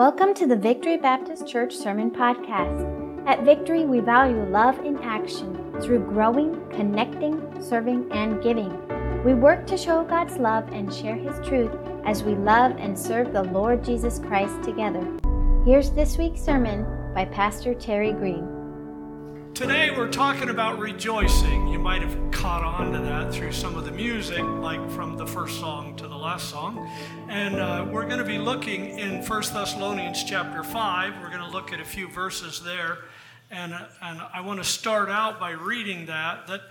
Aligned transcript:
Welcome 0.00 0.32
to 0.36 0.46
the 0.46 0.56
Victory 0.56 0.96
Baptist 0.96 1.46
Church 1.46 1.76
Sermon 1.76 2.10
Podcast. 2.10 3.26
At 3.26 3.44
Victory, 3.44 3.84
we 3.84 4.00
value 4.00 4.42
love 4.48 4.78
in 4.78 4.96
action 5.02 5.54
through 5.82 6.06
growing, 6.06 6.58
connecting, 6.70 7.38
serving, 7.60 8.10
and 8.10 8.42
giving. 8.42 8.72
We 9.26 9.34
work 9.34 9.66
to 9.66 9.76
show 9.76 10.02
God's 10.04 10.38
love 10.38 10.66
and 10.72 10.90
share 10.90 11.16
His 11.16 11.38
truth 11.46 11.70
as 12.06 12.22
we 12.22 12.34
love 12.34 12.76
and 12.78 12.98
serve 12.98 13.34
the 13.34 13.42
Lord 13.42 13.84
Jesus 13.84 14.20
Christ 14.20 14.62
together. 14.62 15.06
Here's 15.66 15.90
this 15.90 16.16
week's 16.16 16.40
sermon 16.40 16.86
by 17.14 17.26
Pastor 17.26 17.74
Terry 17.74 18.14
Green. 18.14 18.59
Today 19.54 19.90
we're 19.90 20.10
talking 20.10 20.48
about 20.48 20.78
rejoicing. 20.78 21.68
You 21.68 21.78
might 21.78 22.00
have 22.00 22.30
caught 22.30 22.64
on 22.64 22.92
to 22.92 22.98
that 23.00 23.32
through 23.32 23.52
some 23.52 23.76
of 23.76 23.84
the 23.84 23.90
music, 23.90 24.42
like 24.42 24.90
from 24.90 25.18
the 25.18 25.26
first 25.26 25.60
song 25.60 25.96
to 25.96 26.08
the 26.08 26.16
last 26.16 26.48
song. 26.48 26.90
And 27.28 27.56
uh, 27.56 27.86
we're 27.90 28.06
going 28.06 28.20
to 28.20 28.24
be 28.24 28.38
looking 28.38 28.98
in 28.98 29.22
1 29.22 29.42
Thessalonians 29.52 30.24
chapter 30.24 30.62
5. 30.62 31.20
We're 31.20 31.28
going 31.28 31.44
to 31.44 31.50
look 31.50 31.74
at 31.74 31.80
a 31.80 31.84
few 31.84 32.08
verses 32.08 32.62
there. 32.62 32.98
And, 33.50 33.74
uh, 33.74 33.86
and 34.00 34.22
I 34.32 34.40
want 34.40 34.60
to 34.60 34.64
start 34.64 35.10
out 35.10 35.38
by 35.38 35.50
reading 35.50 36.06
that, 36.06 36.46
that 36.46 36.62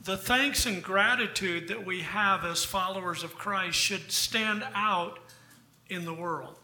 the 0.00 0.16
thanks 0.16 0.66
and 0.66 0.82
gratitude 0.82 1.66
that 1.68 1.84
we 1.84 2.02
have 2.02 2.44
as 2.44 2.64
followers 2.64 3.24
of 3.24 3.34
Christ 3.36 3.76
should 3.76 4.12
stand 4.12 4.62
out 4.72 5.18
in 5.88 6.04
the 6.04 6.14
world. 6.14 6.56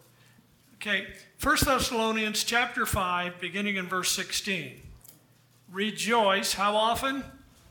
Okay, 0.77 1.09
1 1.43 1.57
Thessalonians 1.65 2.45
chapter 2.45 2.87
5, 2.87 3.41
beginning 3.41 3.77
in 3.77 3.87
verse 3.87 4.13
16. 4.13 4.92
Rejoice, 5.73 6.53
how 6.53 6.77
often? 6.77 7.25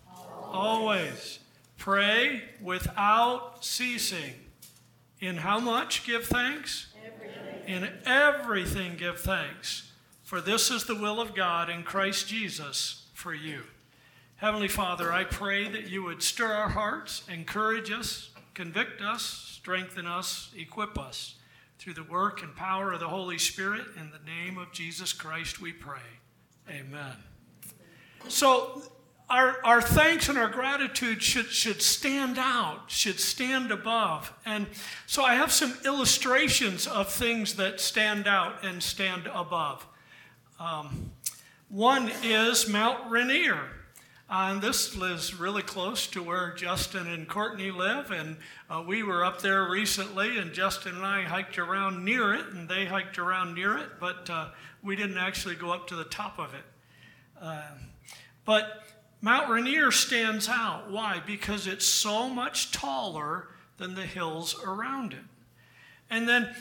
Always. 0.09 0.49
Always. 0.51 1.39
Pray 1.77 2.43
without 2.61 3.63
ceasing. 3.63 4.33
In 5.19 5.37
how 5.37 5.59
much 5.59 6.05
give 6.05 6.25
thanks? 6.25 6.87
Everything. 7.05 7.67
In 7.67 7.89
everything 8.05 8.97
give 8.97 9.19
thanks. 9.19 9.91
For 10.23 10.41
this 10.41 10.71
is 10.71 10.85
the 10.85 10.95
will 10.95 11.21
of 11.21 11.35
God 11.35 11.69
in 11.69 11.83
Christ 11.83 12.27
Jesus 12.27 13.05
for 13.13 13.33
you. 13.33 13.63
Heavenly 14.37 14.67
Father, 14.67 15.13
I 15.13 15.23
pray 15.23 15.67
that 15.67 15.87
you 15.87 16.01
would 16.03 16.23
stir 16.23 16.51
our 16.51 16.69
hearts, 16.69 17.23
encourage 17.31 17.91
us, 17.91 18.31
convict 18.55 18.99
us, 19.01 19.23
strengthen 19.23 20.07
us, 20.07 20.51
equip 20.57 20.97
us 20.97 21.35
through 21.77 21.93
the 21.93 22.03
work 22.03 22.41
and 22.41 22.55
power 22.55 22.93
of 22.93 22.99
the 22.99 23.09
Holy 23.09 23.37
Spirit. 23.37 23.85
In 23.99 24.09
the 24.09 24.25
name 24.25 24.57
of 24.57 24.71
Jesus 24.71 25.13
Christ, 25.13 25.61
we 25.61 25.71
pray. 25.71 25.99
Amen. 26.67 27.30
So 28.27 28.81
our, 29.31 29.57
our 29.63 29.81
thanks 29.81 30.27
and 30.27 30.37
our 30.37 30.49
gratitude 30.49 31.23
should, 31.23 31.47
should 31.47 31.81
stand 31.81 32.37
out, 32.37 32.91
should 32.91 33.19
stand 33.19 33.71
above. 33.71 34.33
And 34.45 34.67
so 35.07 35.23
I 35.23 35.35
have 35.35 35.51
some 35.51 35.73
illustrations 35.85 36.85
of 36.85 37.09
things 37.09 37.55
that 37.55 37.79
stand 37.79 38.27
out 38.27 38.63
and 38.63 38.83
stand 38.83 39.27
above. 39.33 39.87
Um, 40.59 41.11
one 41.69 42.11
is 42.23 42.67
Mount 42.67 43.09
Rainier. 43.09 43.69
Uh, 44.29 44.51
and 44.51 44.61
this 44.61 44.95
is 44.95 45.35
really 45.35 45.61
close 45.61 46.07
to 46.07 46.23
where 46.23 46.53
Justin 46.53 47.07
and 47.07 47.27
Courtney 47.27 47.71
live. 47.71 48.11
And 48.11 48.37
uh, 48.69 48.83
we 48.85 49.01
were 49.03 49.23
up 49.23 49.41
there 49.41 49.69
recently, 49.69 50.37
and 50.37 50.53
Justin 50.53 50.95
and 50.95 51.05
I 51.05 51.23
hiked 51.23 51.57
around 51.57 52.03
near 52.03 52.33
it, 52.33 52.47
and 52.47 52.67
they 52.67 52.85
hiked 52.85 53.17
around 53.17 53.55
near 53.55 53.77
it, 53.77 53.89
but 53.99 54.29
uh, 54.29 54.49
we 54.83 54.95
didn't 54.95 55.17
actually 55.17 55.55
go 55.55 55.71
up 55.71 55.87
to 55.87 55.95
the 55.95 56.05
top 56.05 56.39
of 56.39 56.53
it. 56.53 56.63
But 58.45 58.83
Mount 59.21 59.49
Rainier 59.49 59.91
stands 59.91 60.49
out. 60.49 60.89
Why? 60.89 61.21
Because 61.25 61.67
it's 61.67 61.85
so 61.85 62.27
much 62.27 62.71
taller 62.71 63.47
than 63.77 63.95
the 63.95 64.05
hills 64.05 64.55
around 64.63 65.13
it. 65.13 65.19
And 66.09 66.27
then 66.27 66.53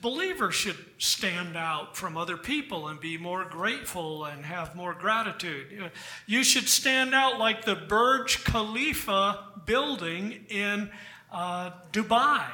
believers 0.00 0.56
should 0.56 0.84
stand 0.98 1.56
out 1.56 1.96
from 1.96 2.16
other 2.16 2.36
people 2.36 2.88
and 2.88 2.98
be 2.98 3.16
more 3.16 3.44
grateful 3.44 4.24
and 4.24 4.44
have 4.44 4.74
more 4.74 4.94
gratitude. 4.94 5.92
You 6.26 6.42
should 6.42 6.68
stand 6.68 7.14
out 7.14 7.38
like 7.38 7.64
the 7.64 7.76
Burj 7.76 8.42
Khalifa 8.42 9.44
building 9.64 10.44
in 10.48 10.90
uh, 11.30 11.70
Dubai. 11.92 12.46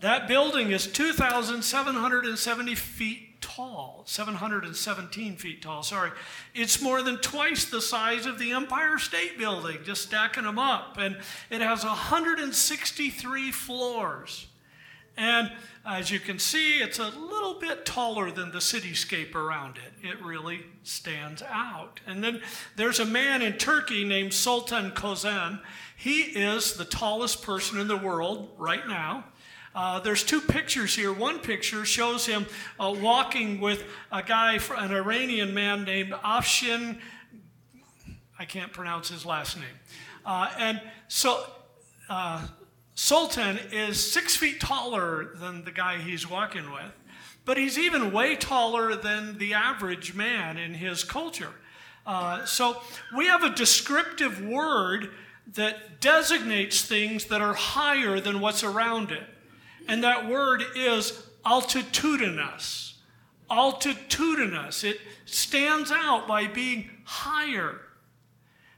That 0.00 0.28
building 0.28 0.70
is 0.70 0.86
2,770 0.86 2.74
feet 2.74 3.33
tall, 3.44 4.02
717 4.06 5.36
feet 5.36 5.60
tall, 5.60 5.82
sorry. 5.82 6.10
It's 6.54 6.80
more 6.80 7.02
than 7.02 7.18
twice 7.18 7.66
the 7.66 7.82
size 7.82 8.24
of 8.24 8.38
the 8.38 8.52
Empire 8.52 8.98
State 8.98 9.38
Building, 9.38 9.78
just 9.84 10.02
stacking 10.02 10.44
them 10.44 10.58
up. 10.58 10.96
And 10.98 11.18
it 11.50 11.60
has 11.60 11.84
163 11.84 13.52
floors. 13.52 14.46
And 15.16 15.52
as 15.84 16.10
you 16.10 16.18
can 16.18 16.38
see, 16.38 16.78
it's 16.78 16.98
a 16.98 17.10
little 17.10 17.60
bit 17.60 17.84
taller 17.84 18.30
than 18.30 18.50
the 18.50 18.58
cityscape 18.58 19.34
around 19.34 19.76
it. 19.76 20.08
It 20.08 20.24
really 20.24 20.62
stands 20.82 21.42
out. 21.42 22.00
And 22.06 22.24
then 22.24 22.40
there's 22.76 22.98
a 22.98 23.04
man 23.04 23.42
in 23.42 23.52
Turkey 23.52 24.04
named 24.04 24.32
Sultan 24.32 24.90
Kösen. 24.92 25.60
He 25.96 26.22
is 26.22 26.74
the 26.74 26.86
tallest 26.86 27.42
person 27.42 27.78
in 27.78 27.88
the 27.88 27.96
world 27.96 28.48
right 28.56 28.88
now. 28.88 29.24
Uh, 29.74 29.98
there's 30.00 30.22
two 30.22 30.40
pictures 30.40 30.94
here. 30.94 31.12
One 31.12 31.40
picture 31.40 31.84
shows 31.84 32.26
him 32.26 32.46
uh, 32.78 32.94
walking 33.00 33.60
with 33.60 33.84
a 34.12 34.22
guy, 34.22 34.60
an 34.76 34.92
Iranian 34.92 35.52
man 35.52 35.84
named 35.84 36.12
Afshin. 36.12 36.98
I 38.38 38.44
can't 38.44 38.72
pronounce 38.72 39.08
his 39.08 39.26
last 39.26 39.56
name. 39.56 39.66
Uh, 40.24 40.50
and 40.58 40.80
so 41.08 41.44
uh, 42.08 42.46
Sultan 42.94 43.58
is 43.72 44.12
six 44.12 44.36
feet 44.36 44.60
taller 44.60 45.34
than 45.36 45.64
the 45.64 45.72
guy 45.72 45.98
he's 45.98 46.28
walking 46.28 46.70
with, 46.70 46.92
but 47.44 47.56
he's 47.56 47.76
even 47.76 48.12
way 48.12 48.36
taller 48.36 48.94
than 48.94 49.38
the 49.38 49.54
average 49.54 50.14
man 50.14 50.56
in 50.56 50.74
his 50.74 51.02
culture. 51.02 51.52
Uh, 52.06 52.44
so 52.44 52.80
we 53.16 53.26
have 53.26 53.42
a 53.42 53.50
descriptive 53.50 54.44
word 54.44 55.10
that 55.54 56.00
designates 56.00 56.82
things 56.82 57.26
that 57.26 57.40
are 57.40 57.54
higher 57.54 58.20
than 58.20 58.40
what's 58.40 58.62
around 58.62 59.10
it. 59.10 59.24
And 59.88 60.02
that 60.04 60.28
word 60.28 60.62
is 60.76 61.26
altitudinous. 61.44 62.94
Altitudinous. 63.50 64.84
It 64.84 65.00
stands 65.24 65.90
out 65.90 66.26
by 66.26 66.46
being 66.46 66.90
higher. 67.04 67.80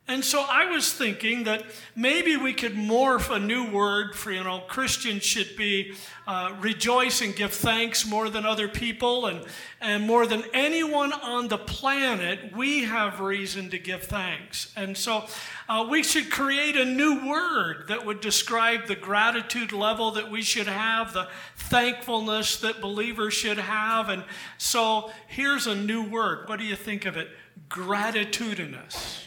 And 0.09 0.25
so 0.25 0.45
I 0.49 0.67
was 0.67 0.93
thinking 0.93 1.45
that 1.45 1.65
maybe 1.97 2.37
we 2.37 2.55
could 2.55 2.75
morph 2.75 3.35
a 3.35 3.41
new 3.41 3.69
word 3.69 4.15
for, 4.15 4.31
you 4.31 4.45
know, 4.45 4.61
Christians 4.61 5.25
should 5.25 5.57
be 5.57 5.95
uh, 6.29 6.55
rejoice 6.61 7.23
and 7.23 7.35
give 7.35 7.53
thanks 7.53 8.07
more 8.07 8.31
than 8.31 8.47
other 8.47 8.69
people. 8.69 9.27
And, 9.27 9.45
and 9.81 10.07
more 10.07 10.25
than 10.25 10.45
anyone 10.55 11.13
on 11.13 11.49
the 11.49 11.59
planet, 11.59 12.57
we 12.57 12.85
have 12.85 13.19
reason 13.19 13.69
to 13.71 13.81
give 13.81 14.05
thanks. 14.05 14.73
And 14.77 14.97
so 14.97 15.25
uh, 15.69 15.85
we 15.91 16.05
should 16.05 16.31
create 16.31 16.77
a 16.77 16.85
new 16.85 17.29
word 17.29 17.89
that 17.89 18.07
would 18.07 18.21
describe 18.21 18.87
the 18.87 18.95
gratitude 18.95 19.73
level 19.73 20.13
that 20.13 20.31
we 20.31 20.43
should 20.43 20.69
have, 20.69 21.15
the 21.15 21.27
thankfulness 21.57 22.61
that 22.61 22.81
believers 22.81 23.35
should 23.35 23.59
have. 23.59 24.09
And 24.09 24.23
so 24.57 25.11
here's 25.27 25.67
a 25.67 25.75
new 25.75 26.05
word. 26.05 26.49
What 26.49 26.61
do 26.61 26.65
you 26.65 26.77
think 26.77 27.07
of 27.07 27.17
it? 27.17 27.29
Gratitudinous 27.69 29.27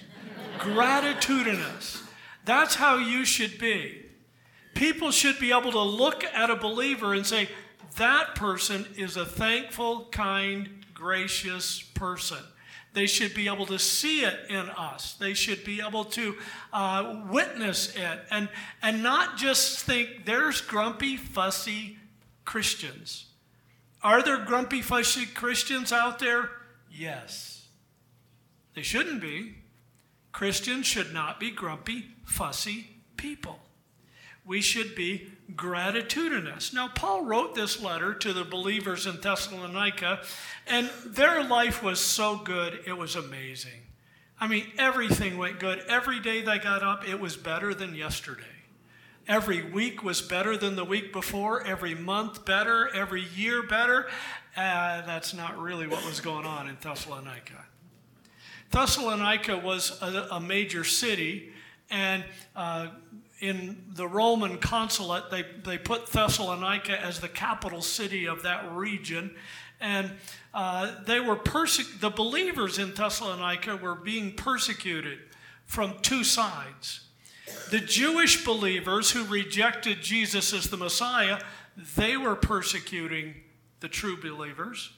gratitudinous. 0.57 2.03
That's 2.45 2.75
how 2.75 2.97
you 2.97 3.25
should 3.25 3.59
be. 3.59 4.05
People 4.73 5.11
should 5.11 5.39
be 5.39 5.51
able 5.51 5.71
to 5.71 5.81
look 5.81 6.23
at 6.23 6.49
a 6.49 6.55
believer 6.55 7.13
and 7.13 7.25
say, 7.25 7.49
that 7.97 8.35
person 8.35 8.85
is 8.97 9.17
a 9.17 9.25
thankful, 9.25 10.05
kind, 10.11 10.85
gracious 10.93 11.81
person. 11.81 12.37
They 12.93 13.05
should 13.05 13.35
be 13.35 13.47
able 13.47 13.65
to 13.67 13.77
see 13.77 14.21
it 14.21 14.39
in 14.49 14.69
us. 14.69 15.13
They 15.13 15.33
should 15.33 15.63
be 15.63 15.81
able 15.81 16.05
to 16.05 16.35
uh, 16.73 17.23
witness 17.29 17.95
it 17.95 18.19
and, 18.31 18.49
and 18.81 19.03
not 19.03 19.37
just 19.37 19.79
think 19.79 20.25
there's 20.25 20.61
grumpy, 20.61 21.15
fussy 21.17 21.97
Christians. 22.45 23.25
Are 24.01 24.23
there 24.23 24.43
grumpy, 24.43 24.81
fussy 24.81 25.25
Christians 25.25 25.91
out 25.91 26.19
there? 26.19 26.49
Yes. 26.91 27.67
They 28.73 28.81
shouldn't 28.81 29.21
be. 29.21 29.55
Christians 30.39 30.85
should 30.85 31.13
not 31.13 31.37
be 31.37 31.51
grumpy, 31.51 32.05
fussy 32.23 32.87
people. 33.17 33.59
We 34.45 34.61
should 34.61 34.95
be 34.95 35.27
gratitudinous. 35.53 36.71
Now, 36.71 36.87
Paul 36.87 37.25
wrote 37.25 37.55
this 37.55 37.81
letter 37.81 38.13
to 38.13 38.31
the 38.31 38.45
believers 38.45 39.05
in 39.05 39.19
Thessalonica, 39.19 40.21
and 40.65 40.89
their 41.05 41.43
life 41.43 41.83
was 41.83 41.99
so 41.99 42.37
good, 42.37 42.79
it 42.87 42.97
was 42.97 43.17
amazing. 43.17 43.81
I 44.39 44.47
mean, 44.47 44.67
everything 44.77 45.37
went 45.37 45.59
good. 45.59 45.83
Every 45.89 46.21
day 46.21 46.41
they 46.41 46.57
got 46.57 46.83
up, 46.83 47.05
it 47.05 47.19
was 47.19 47.35
better 47.35 47.73
than 47.73 47.93
yesterday. 47.93 48.63
Every 49.27 49.61
week 49.61 50.05
was 50.05 50.21
better 50.21 50.55
than 50.55 50.77
the 50.77 50.85
week 50.85 51.11
before, 51.11 51.67
every 51.67 51.95
month 51.95 52.45
better, 52.45 52.87
every 52.95 53.25
year 53.35 53.61
better. 53.61 54.07
Uh, 54.55 55.01
that's 55.01 55.33
not 55.33 55.59
really 55.59 55.85
what 55.85 56.05
was 56.05 56.21
going 56.21 56.45
on 56.45 56.69
in 56.69 56.77
Thessalonica. 56.79 57.65
Thessalonica 58.71 59.57
was 59.57 59.99
a, 60.01 60.27
a 60.31 60.39
major 60.39 60.83
city, 60.83 61.51
and 61.89 62.23
uh, 62.55 62.87
in 63.39 63.85
the 63.93 64.07
Roman 64.07 64.57
consulate, 64.57 65.31
they, 65.31 65.45
they 65.63 65.77
put 65.77 66.07
Thessalonica 66.07 66.99
as 67.01 67.19
the 67.19 67.29
capital 67.29 67.81
city 67.81 68.27
of 68.27 68.43
that 68.43 68.71
region. 68.73 69.35
And 69.81 70.11
uh, 70.53 71.03
they 71.05 71.19
were 71.19 71.37
perse- 71.37 71.99
the 71.99 72.09
believers 72.09 72.77
in 72.77 72.93
Thessalonica 72.93 73.77
were 73.77 73.95
being 73.95 74.33
persecuted 74.33 75.19
from 75.65 75.95
two 76.01 76.23
sides. 76.23 77.01
The 77.71 77.79
Jewish 77.79 78.43
believers 78.45 79.11
who 79.11 79.23
rejected 79.25 80.01
Jesus 80.01 80.53
as 80.53 80.69
the 80.69 80.77
Messiah, 80.77 81.39
they 81.95 82.17
were 82.17 82.35
persecuting 82.35 83.35
the 83.79 83.87
true 83.87 84.19
believers. 84.19 84.91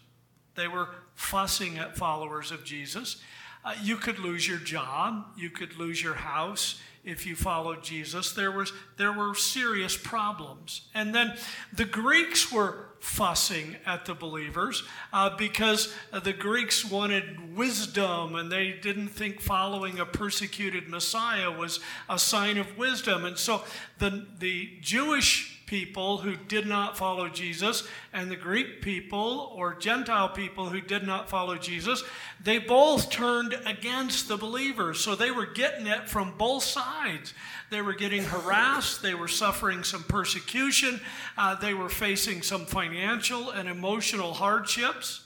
They 0.55 0.67
were 0.67 0.89
fussing 1.15 1.77
at 1.77 1.95
followers 1.95 2.51
of 2.51 2.63
Jesus. 2.63 3.21
Uh, 3.63 3.75
you 3.81 3.95
could 3.95 4.19
lose 4.19 4.47
your 4.47 4.57
job, 4.57 5.25
you 5.37 5.49
could 5.49 5.77
lose 5.77 6.01
your 6.01 6.15
house 6.15 6.81
if 7.03 7.25
you 7.25 7.35
followed 7.35 7.83
Jesus. 7.83 8.33
There 8.33 8.51
was 8.51 8.71
there 8.97 9.11
were 9.11 9.35
serious 9.35 9.97
problems, 9.97 10.87
and 10.93 11.13
then 11.13 11.37
the 11.73 11.85
Greeks 11.85 12.51
were 12.51 12.90
fussing 13.01 13.75
at 13.85 14.05
the 14.05 14.13
believers 14.13 14.83
uh, 15.11 15.35
because 15.35 15.93
the 16.23 16.33
Greeks 16.33 16.85
wanted 16.85 17.57
wisdom, 17.57 18.35
and 18.35 18.51
they 18.51 18.71
didn't 18.71 19.09
think 19.09 19.41
following 19.41 19.99
a 19.99 20.05
persecuted 20.05 20.87
Messiah 20.87 21.51
was 21.51 21.79
a 22.07 22.17
sign 22.17 22.57
of 22.57 22.77
wisdom, 22.77 23.25
and 23.25 23.37
so 23.37 23.63
the 23.97 24.25
the 24.39 24.69
Jewish 24.81 25.61
people 25.71 26.17
who 26.17 26.35
did 26.35 26.67
not 26.67 26.97
follow 26.97 27.29
Jesus 27.29 27.87
and 28.11 28.29
the 28.29 28.35
Greek 28.35 28.81
people 28.81 29.53
or 29.55 29.73
Gentile 29.73 30.27
people 30.27 30.67
who 30.67 30.81
did 30.81 31.07
not 31.07 31.29
follow 31.29 31.57
Jesus, 31.57 32.03
they 32.43 32.57
both 32.57 33.09
turned 33.09 33.55
against 33.65 34.27
the 34.27 34.35
believers. 34.35 34.99
So 34.99 35.15
they 35.15 35.31
were 35.31 35.45
getting 35.45 35.87
it 35.87 36.09
from 36.09 36.33
both 36.37 36.63
sides. 36.63 37.33
They 37.71 37.81
were 37.81 37.93
getting 37.93 38.25
harassed, 38.25 39.01
they 39.01 39.13
were 39.13 39.29
suffering 39.29 39.85
some 39.85 40.03
persecution, 40.03 40.99
uh, 41.37 41.55
they 41.55 41.73
were 41.73 41.87
facing 41.87 42.41
some 42.41 42.65
financial 42.65 43.49
and 43.49 43.69
emotional 43.69 44.33
hardships. 44.33 45.25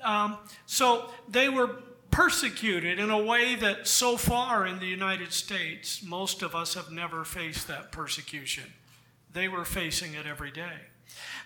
Um, 0.00 0.38
so 0.66 1.10
they 1.28 1.48
were 1.48 1.66
persecuted 2.12 3.00
in 3.00 3.10
a 3.10 3.20
way 3.20 3.56
that 3.56 3.88
so 3.88 4.16
far 4.16 4.64
in 4.64 4.78
the 4.78 4.86
United 4.86 5.32
States, 5.32 6.04
most 6.04 6.42
of 6.42 6.54
us 6.54 6.74
have 6.74 6.92
never 6.92 7.24
faced 7.24 7.66
that 7.66 7.90
persecution. 7.90 8.72
They 9.32 9.48
were 9.48 9.64
facing 9.64 10.14
it 10.14 10.26
every 10.26 10.52
day. 10.52 10.89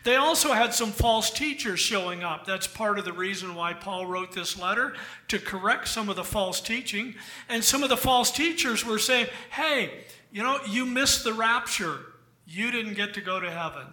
They 0.04 0.16
also 0.16 0.52
had 0.52 0.74
some 0.74 0.92
false 0.92 1.30
teachers 1.30 1.80
showing 1.80 2.22
up. 2.22 2.44
That's 2.44 2.66
part 2.66 2.98
of 2.98 3.06
the 3.06 3.12
reason 3.12 3.54
why 3.54 3.72
Paul 3.72 4.06
wrote 4.06 4.32
this 4.32 4.58
letter 4.58 4.94
to 5.28 5.38
correct 5.38 5.88
some 5.88 6.10
of 6.10 6.16
the 6.16 6.24
false 6.24 6.60
teaching. 6.60 7.14
And 7.48 7.64
some 7.64 7.82
of 7.82 7.88
the 7.88 7.96
false 7.96 8.30
teachers 8.30 8.84
were 8.84 8.98
saying, 8.98 9.28
hey, 9.50 10.04
you 10.30 10.42
know, 10.42 10.58
you 10.68 10.84
missed 10.84 11.24
the 11.24 11.32
rapture. 11.32 12.00
You 12.46 12.70
didn't 12.70 12.94
get 12.94 13.14
to 13.14 13.22
go 13.22 13.40
to 13.40 13.50
heaven. 13.50 13.86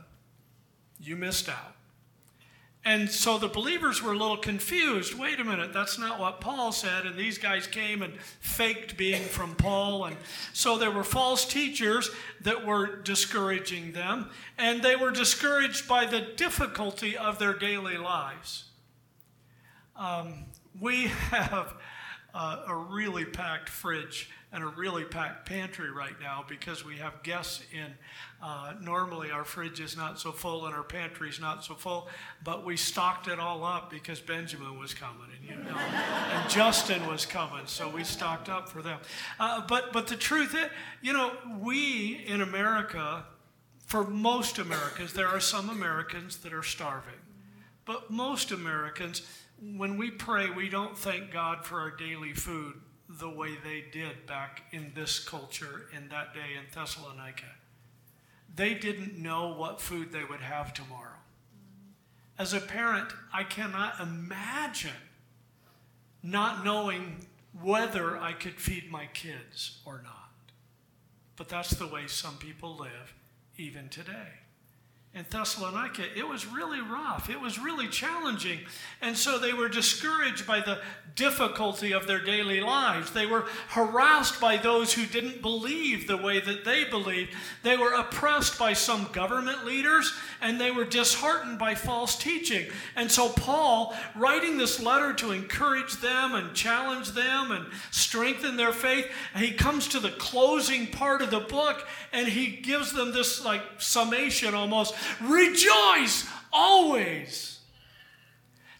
You 1.00 1.16
missed 1.16 1.48
out. 1.48 1.76
And 2.84 3.12
so 3.12 3.38
the 3.38 3.48
believers 3.48 4.02
were 4.02 4.14
a 4.14 4.18
little 4.18 4.38
confused. 4.38 5.14
Wait 5.14 5.40
a 5.40 5.44
minute, 5.44 5.72
that's 5.72 6.00
not 6.00 6.20
what 6.20 6.42
Paul 6.42 6.72
said. 6.72 7.06
And 7.06 7.16
these 7.16 7.38
guys 7.38 7.68
came 7.68 8.02
and 8.02 8.20
faked 8.40 8.98
being 8.98 9.22
from 9.22 9.54
Paul. 9.56 10.06
And 10.06 10.18
so 10.52 10.80
there 10.80 10.90
were 10.90 11.04
false 11.04 11.46
teachers 11.46 12.10
that 12.42 12.66
were 12.66 12.96
discouraging 12.96 13.92
them. 13.92 14.32
And 14.58 14.82
they 14.82 14.96
were 14.96 15.12
discouraged 15.12 15.88
by 15.88 16.06
the 16.06 16.22
difficulty 16.22 17.16
of 17.16 17.38
their 17.38 17.54
daily 17.54 17.98
lives. 17.98 18.64
Um, 19.96 20.46
we 20.80 21.04
have 21.30 21.76
uh, 22.34 22.64
a 22.68 22.76
really 22.76 23.26
packed 23.26 23.70
fridge 23.70 24.30
and 24.54 24.64
a 24.64 24.68
really 24.68 25.06
packed 25.06 25.46
pantry 25.46 25.90
right 25.90 26.20
now 26.20 26.44
because 26.48 26.84
we 26.84 26.98
have 26.98 27.24
guests 27.24 27.64
in. 27.72 27.94
Uh, 28.44 28.74
normally, 28.82 29.32
our 29.32 29.46
fridge 29.46 29.80
is 29.80 29.96
not 29.96 30.20
so 30.20 30.32
full 30.32 30.66
and 30.66 30.76
our 30.76 30.84
pantry 30.84 31.30
is 31.30 31.40
not 31.40 31.64
so 31.64 31.74
full, 31.74 32.10
but 32.44 32.66
we 32.66 32.76
stocked 32.76 33.28
it 33.28 33.40
all 33.40 33.64
up 33.64 33.90
because 33.90 34.20
Benjamin 34.20 34.78
was 34.78 34.94
coming 34.94 35.28
and 35.38 35.50
you 35.50 35.56
know, 35.64 35.78
and 35.78 36.50
Justin 36.50 37.06
was 37.08 37.26
coming, 37.26 37.66
so 37.66 37.88
we 37.88 38.04
stocked 38.04 38.50
up 38.50 38.68
for 38.68 38.82
them. 38.82 39.00
Uh, 39.40 39.66
but 39.68 39.94
but 39.94 40.08
the 40.08 40.16
truth 40.16 40.54
is, 40.54 40.70
you 41.02 41.14
know, 41.14 41.32
we 41.60 42.24
in 42.28 42.42
America, 42.42 43.24
for 43.86 44.06
most 44.06 44.58
Americans, 44.58 45.14
there 45.14 45.28
are 45.28 45.40
some 45.40 45.70
Americans 45.70 46.38
that 46.38 46.52
are 46.52 46.64
starving, 46.64 47.14
but 47.86 48.12
most 48.12 48.52
Americans, 48.52 49.22
when 49.62 49.98
we 49.98 50.10
pray, 50.10 50.50
we 50.50 50.70
don't 50.70 50.98
thank 50.98 51.32
God 51.32 51.66
for 51.66 51.80
our 51.80 51.92
daily 51.92 52.34
food 52.34 52.76
the 53.08 53.30
way 53.30 53.52
they 53.64 53.84
did 53.92 54.26
back 54.26 54.64
in 54.72 54.92
this 54.96 55.20
culture 55.20 55.88
in 55.96 56.10
that 56.10 56.34
day 56.34 56.56
in 56.58 56.66
Thessalonica. 56.74 57.46
They 58.56 58.74
didn't 58.74 59.18
know 59.18 59.54
what 59.54 59.80
food 59.80 60.12
they 60.12 60.24
would 60.24 60.42
have 60.42 60.74
tomorrow. 60.74 61.20
As 62.40 62.54
a 62.54 62.60
parent, 62.60 63.14
I 63.32 63.44
cannot 63.44 64.00
imagine 64.00 64.92
not 66.24 66.66
knowing 66.66 67.28
whether 67.62 68.18
I 68.18 68.34
could 68.34 68.60
feed 68.60 68.90
my 68.90 69.08
kids 69.14 69.80
or 69.86 70.02
not. 70.04 70.32
But 71.36 71.50
that's 71.50 71.72
the 71.72 71.88
way 71.88 72.08
some 72.08 72.38
people 72.38 72.78
live 72.78 73.14
even 73.58 73.90
today 73.90 74.41
in 75.14 75.26
Thessalonica, 75.30 76.04
it 76.18 76.26
was 76.26 76.48
really 76.48 76.80
rough. 76.80 77.30
It 77.30 77.42
was 77.42 77.60
really 77.60 77.90
challenging. 77.90 78.60
And 79.02 79.18
so 79.18 79.38
they 79.38 79.52
were 79.52 79.68
discouraged 79.68 80.48
by 80.48 80.62
the 80.62 80.80
difficulty 81.16 81.92
of 81.92 82.08
their 82.08 82.24
daily 82.24 82.62
lives. 82.62 83.12
They 83.12 83.26
were 83.26 83.46
harassed 83.68 84.40
by 84.40 84.56
those 84.56 84.94
who 84.94 85.06
didn't 85.06 85.42
believe 85.42 86.08
the 86.08 86.16
way 86.16 86.40
that 86.40 86.64
they 86.64 86.86
believed. 86.86 87.34
They 87.62 87.76
were 87.76 87.92
oppressed 87.92 88.58
by 88.58 88.72
some 88.72 89.10
government 89.12 89.66
leaders, 89.66 90.14
and 90.40 90.62
they 90.62 90.72
were 90.72 90.86
disheartened 90.86 91.60
by 91.60 91.76
false 91.76 92.18
teaching. 92.18 92.68
And 92.96 93.12
so 93.12 93.28
Paul, 93.28 93.94
writing 94.16 94.58
this 94.58 94.82
letter 94.82 95.12
to 95.16 95.34
encourage 95.34 95.98
them 95.98 96.36
and 96.36 96.54
challenge 96.54 97.10
them 97.10 97.52
and 97.52 97.66
strengthen 97.92 98.56
their 98.56 98.72
faith, 98.72 99.12
he 99.36 99.52
comes 99.52 99.90
to 99.90 100.00
the 100.00 100.12
closing 100.12 100.88
part 100.88 101.22
of 101.22 101.32
the 101.32 101.42
book 101.42 101.86
and 102.14 102.28
he 102.28 102.48
gives 102.48 102.94
them 102.94 103.12
this 103.12 103.44
like 103.44 103.62
summation 103.78 104.54
almost 104.54 104.94
Rejoice 105.22 106.28
always. 106.52 107.60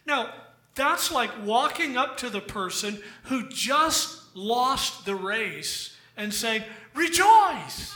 Now, 0.06 0.32
that's 0.74 1.12
like 1.12 1.30
walking 1.44 1.96
up 1.96 2.16
to 2.18 2.30
the 2.30 2.40
person 2.40 3.02
who 3.24 3.48
just 3.48 4.34
lost 4.34 5.04
the 5.04 5.14
race 5.14 5.96
and 6.16 6.32
saying, 6.32 6.64
Rejoice. 6.94 7.94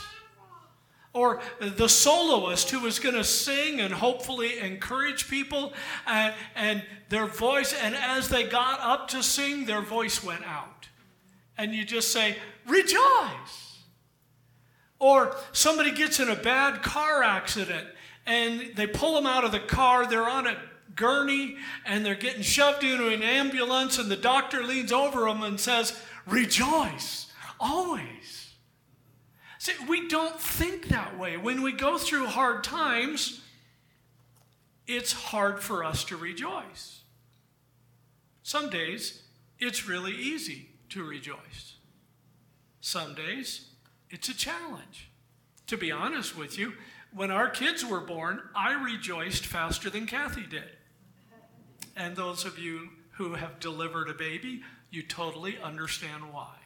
Or 1.13 1.41
the 1.59 1.89
soloist 1.89 2.69
who 2.69 2.79
was 2.79 2.99
going 2.99 3.15
to 3.15 3.23
sing 3.23 3.79
and 3.79 3.91
hopefully 3.91 4.59
encourage 4.59 5.27
people, 5.27 5.73
and, 6.05 6.33
and 6.55 6.83
their 7.09 7.25
voice, 7.25 7.73
and 7.73 7.95
as 7.95 8.29
they 8.29 8.43
got 8.43 8.79
up 8.81 9.07
to 9.09 9.23
sing, 9.23 9.65
their 9.65 9.81
voice 9.81 10.23
went 10.23 10.45
out. 10.45 10.87
And 11.57 11.73
you 11.73 11.85
just 11.85 12.11
say, 12.11 12.35
Rejoice. 12.67 13.79
Or 14.99 15.35
somebody 15.53 15.91
gets 15.91 16.19
in 16.19 16.29
a 16.29 16.35
bad 16.35 16.83
car 16.83 17.23
accident 17.23 17.87
and 18.27 18.75
they 18.75 18.85
pull 18.85 19.15
them 19.15 19.25
out 19.25 19.43
of 19.43 19.51
the 19.51 19.59
car. 19.59 20.05
They're 20.05 20.29
on 20.29 20.45
a 20.45 20.57
gurney 20.95 21.55
and 21.85 22.05
they're 22.05 22.15
getting 22.15 22.41
shoved 22.41 22.83
into 22.83 23.07
an 23.07 23.23
ambulance, 23.23 23.97
and 23.97 24.11
the 24.11 24.17
doctor 24.17 24.63
leans 24.63 24.91
over 24.91 25.21
them 25.21 25.41
and 25.41 25.59
says, 25.59 25.99
Rejoice 26.27 27.31
always. 27.59 28.53
See, 29.59 29.73
we 29.87 30.07
don't 30.07 30.39
think 30.39 30.89
that 30.89 31.17
way. 31.17 31.37
When 31.37 31.61
we 31.61 31.71
go 31.71 31.97
through 31.97 32.27
hard 32.27 32.63
times, 32.63 33.41
it's 34.85 35.13
hard 35.13 35.61
for 35.61 35.83
us 35.83 36.03
to 36.05 36.17
rejoice. 36.17 37.01
Some 38.43 38.69
days, 38.69 39.23
it's 39.59 39.87
really 39.87 40.13
easy 40.13 40.69
to 40.89 41.03
rejoice. 41.03 41.75
Some 42.79 43.15
days, 43.15 43.69
it's 44.09 44.29
a 44.29 44.35
challenge. 44.35 45.09
To 45.67 45.77
be 45.77 45.91
honest 45.91 46.37
with 46.37 46.57
you, 46.57 46.73
when 47.13 47.31
our 47.31 47.49
kids 47.49 47.85
were 47.85 48.01
born, 48.01 48.41
I 48.55 48.73
rejoiced 48.73 49.45
faster 49.45 49.89
than 49.89 50.05
Kathy 50.05 50.45
did. 50.45 50.77
And 51.95 52.15
those 52.15 52.45
of 52.45 52.59
you 52.59 52.89
who 53.13 53.33
have 53.33 53.59
delivered 53.59 54.09
a 54.09 54.13
baby, 54.13 54.61
you 54.91 55.01
totally 55.01 55.57
understand 55.57 56.31
why. 56.31 56.56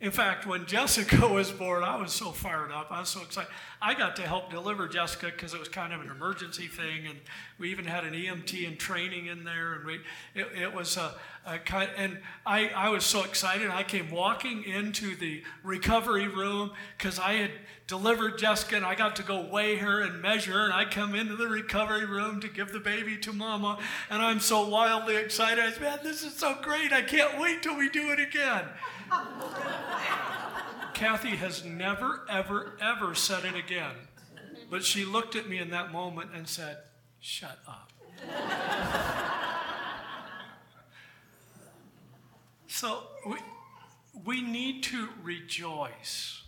In 0.00 0.10
fact, 0.10 0.46
when 0.46 0.64
Jessica 0.64 1.28
was 1.28 1.50
born, 1.50 1.84
I 1.84 1.96
was 1.96 2.12
so 2.12 2.30
fired 2.30 2.72
up. 2.72 2.90
I 2.90 3.00
was 3.00 3.10
so 3.10 3.20
excited. 3.20 3.50
I 3.82 3.92
got 3.92 4.16
to 4.16 4.22
help 4.22 4.50
deliver 4.50 4.88
Jessica 4.88 5.26
because 5.26 5.52
it 5.52 5.60
was 5.60 5.68
kind 5.68 5.92
of 5.92 6.00
an 6.00 6.10
emergency 6.10 6.68
thing, 6.68 7.06
and 7.06 7.18
we 7.58 7.70
even 7.70 7.84
had 7.84 8.04
an 8.04 8.14
EMT 8.14 8.66
in 8.66 8.78
training 8.78 9.26
in 9.26 9.44
there, 9.44 9.74
and 9.74 9.84
we 9.84 10.00
it, 10.34 10.46
it 10.56 10.74
was 10.74 10.96
a, 10.96 11.14
a 11.46 11.58
kind. 11.58 11.90
And 11.98 12.18
I 12.46 12.68
I 12.68 12.88
was 12.88 13.04
so 13.04 13.24
excited. 13.24 13.68
I 13.68 13.82
came 13.82 14.10
walking 14.10 14.64
into 14.64 15.14
the 15.16 15.42
recovery 15.62 16.28
room 16.28 16.72
because 16.96 17.18
I 17.18 17.34
had 17.34 17.50
delivered 17.86 18.38
Jessica, 18.38 18.76
and 18.76 18.86
I 18.86 18.94
got 18.94 19.16
to 19.16 19.22
go 19.22 19.42
weigh 19.42 19.76
her 19.76 20.00
and 20.00 20.22
measure 20.22 20.52
her, 20.52 20.64
and 20.64 20.72
I 20.72 20.86
come 20.86 21.14
into 21.14 21.36
the 21.36 21.48
recovery 21.48 22.06
room 22.06 22.40
to 22.40 22.48
give 22.48 22.72
the 22.72 22.80
baby 22.80 23.18
to 23.18 23.34
Mama, 23.34 23.78
and 24.08 24.22
I'm 24.22 24.40
so 24.40 24.66
wildly 24.66 25.16
excited. 25.16 25.62
I 25.62 25.72
said, 25.72 25.82
"Man, 25.82 25.98
this 26.02 26.22
is 26.22 26.34
so 26.34 26.56
great! 26.62 26.90
I 26.90 27.02
can't 27.02 27.38
wait 27.38 27.62
till 27.62 27.76
we 27.76 27.90
do 27.90 28.12
it 28.12 28.18
again." 28.18 28.64
Kathy 30.94 31.30
has 31.36 31.64
never, 31.64 32.26
ever, 32.28 32.76
ever 32.80 33.14
said 33.14 33.44
it 33.44 33.54
again. 33.54 33.94
But 34.70 34.84
she 34.84 35.04
looked 35.04 35.34
at 35.34 35.48
me 35.48 35.58
in 35.58 35.70
that 35.70 35.92
moment 35.92 36.30
and 36.34 36.46
said, 36.46 36.76
Shut 37.20 37.58
up. 37.66 37.90
so 42.66 43.04
we, 43.26 43.36
we 44.24 44.42
need 44.42 44.82
to 44.84 45.08
rejoice. 45.22 46.42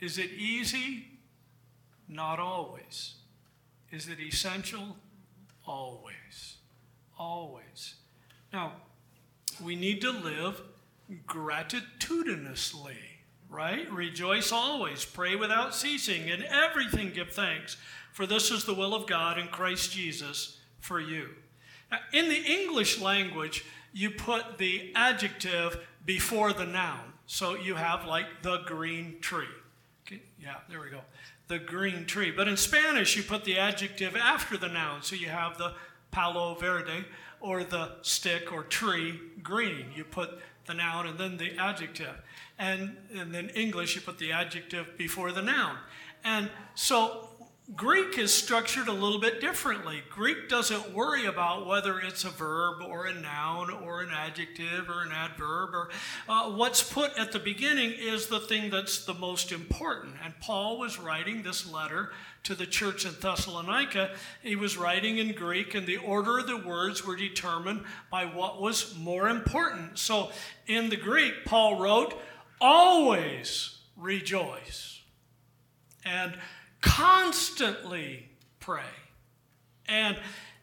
Is 0.00 0.18
it 0.18 0.30
easy? 0.32 1.06
Not 2.08 2.38
always. 2.38 3.14
Is 3.90 4.08
it 4.08 4.18
essential? 4.20 4.96
Always. 5.66 6.56
Always. 7.18 7.94
Now, 8.52 8.72
we 9.62 9.76
need 9.76 10.00
to 10.00 10.10
live 10.10 10.60
gratitudinously, 11.26 12.96
right? 13.48 13.90
Rejoice 13.90 14.52
always, 14.52 15.04
pray 15.04 15.36
without 15.36 15.74
ceasing, 15.74 16.28
in 16.28 16.42
everything 16.44 17.10
give 17.10 17.30
thanks, 17.30 17.76
for 18.12 18.26
this 18.26 18.50
is 18.50 18.64
the 18.64 18.74
will 18.74 18.94
of 18.94 19.06
God 19.06 19.38
in 19.38 19.48
Christ 19.48 19.92
Jesus 19.92 20.58
for 20.80 21.00
you. 21.00 21.28
Now, 21.90 21.98
in 22.12 22.28
the 22.28 22.42
English 22.42 23.00
language, 23.00 23.64
you 23.92 24.10
put 24.10 24.58
the 24.58 24.92
adjective 24.94 25.78
before 26.04 26.52
the 26.52 26.66
noun. 26.66 27.12
So 27.26 27.54
you 27.54 27.74
have 27.74 28.04
like 28.04 28.26
the 28.42 28.58
green 28.66 29.18
tree. 29.20 29.46
Okay, 30.06 30.22
yeah, 30.40 30.56
there 30.68 30.80
we 30.80 30.90
go. 30.90 31.00
The 31.48 31.58
green 31.58 32.06
tree. 32.06 32.30
But 32.30 32.48
in 32.48 32.56
Spanish, 32.56 33.16
you 33.16 33.22
put 33.22 33.44
the 33.44 33.58
adjective 33.58 34.16
after 34.16 34.56
the 34.56 34.68
noun. 34.68 35.02
So 35.02 35.14
you 35.14 35.28
have 35.28 35.58
the 35.58 35.74
palo 36.10 36.54
verde 36.54 37.04
or 37.40 37.64
the 37.64 37.92
stick 38.02 38.52
or 38.52 38.62
tree 38.62 39.20
green. 39.42 39.86
You 39.94 40.04
put 40.04 40.38
the 40.66 40.74
noun 40.74 41.06
and 41.06 41.18
then 41.18 41.36
the 41.36 41.56
adjective. 41.58 42.14
And, 42.58 42.96
and 43.14 43.34
then 43.34 43.48
English, 43.50 43.94
you 43.94 44.02
put 44.02 44.18
the 44.18 44.32
adjective 44.32 44.96
before 44.96 45.32
the 45.32 45.42
noun. 45.42 45.76
And 46.24 46.50
so 46.74 47.28
Greek 47.76 48.18
is 48.18 48.34
structured 48.34 48.88
a 48.88 48.92
little 48.92 49.20
bit 49.20 49.40
differently. 49.40 50.02
Greek 50.10 50.48
doesn't 50.48 50.92
worry 50.92 51.26
about 51.26 51.64
whether 51.64 52.00
it's 52.00 52.24
a 52.24 52.30
verb 52.30 52.82
or 52.82 53.06
a 53.06 53.14
noun 53.14 53.70
or 53.70 54.02
an 54.02 54.10
adjective 54.10 54.90
or 54.90 55.02
an 55.02 55.12
adverb. 55.12 55.72
Or 55.72 55.88
uh, 56.28 56.50
what's 56.50 56.82
put 56.82 57.16
at 57.16 57.30
the 57.30 57.38
beginning 57.38 57.92
is 57.92 58.26
the 58.26 58.40
thing 58.40 58.68
that's 58.68 59.04
the 59.04 59.14
most 59.14 59.52
important. 59.52 60.16
And 60.24 60.38
Paul 60.40 60.80
was 60.80 60.98
writing 60.98 61.42
this 61.42 61.64
letter 61.70 62.12
to 62.42 62.56
the 62.56 62.66
church 62.66 63.06
in 63.06 63.14
Thessalonica. 63.20 64.10
He 64.42 64.56
was 64.56 64.76
writing 64.76 65.18
in 65.18 65.32
Greek, 65.32 65.76
and 65.76 65.86
the 65.86 65.98
order 65.98 66.40
of 66.40 66.48
the 66.48 66.56
words 66.56 67.06
were 67.06 67.16
determined 67.16 67.84
by 68.10 68.24
what 68.24 68.60
was 68.60 68.98
more 68.98 69.28
important. 69.28 70.00
So 70.00 70.32
in 70.66 70.90
the 70.90 70.96
Greek, 70.96 71.44
Paul 71.44 71.78
wrote, 71.78 72.20
"Always 72.60 73.78
rejoice." 73.96 75.00
And 76.04 76.36
constantly 76.82 78.28
pray, 78.60 78.82
and 79.88 80.18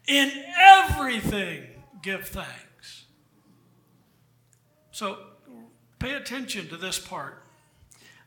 in 0.06 0.30
everything 0.56 1.64
give 2.02 2.28
thanks. 2.28 3.06
So 4.92 5.18
pay 5.98 6.14
attention 6.14 6.68
to 6.68 6.76
this 6.76 6.98
part. 6.98 7.42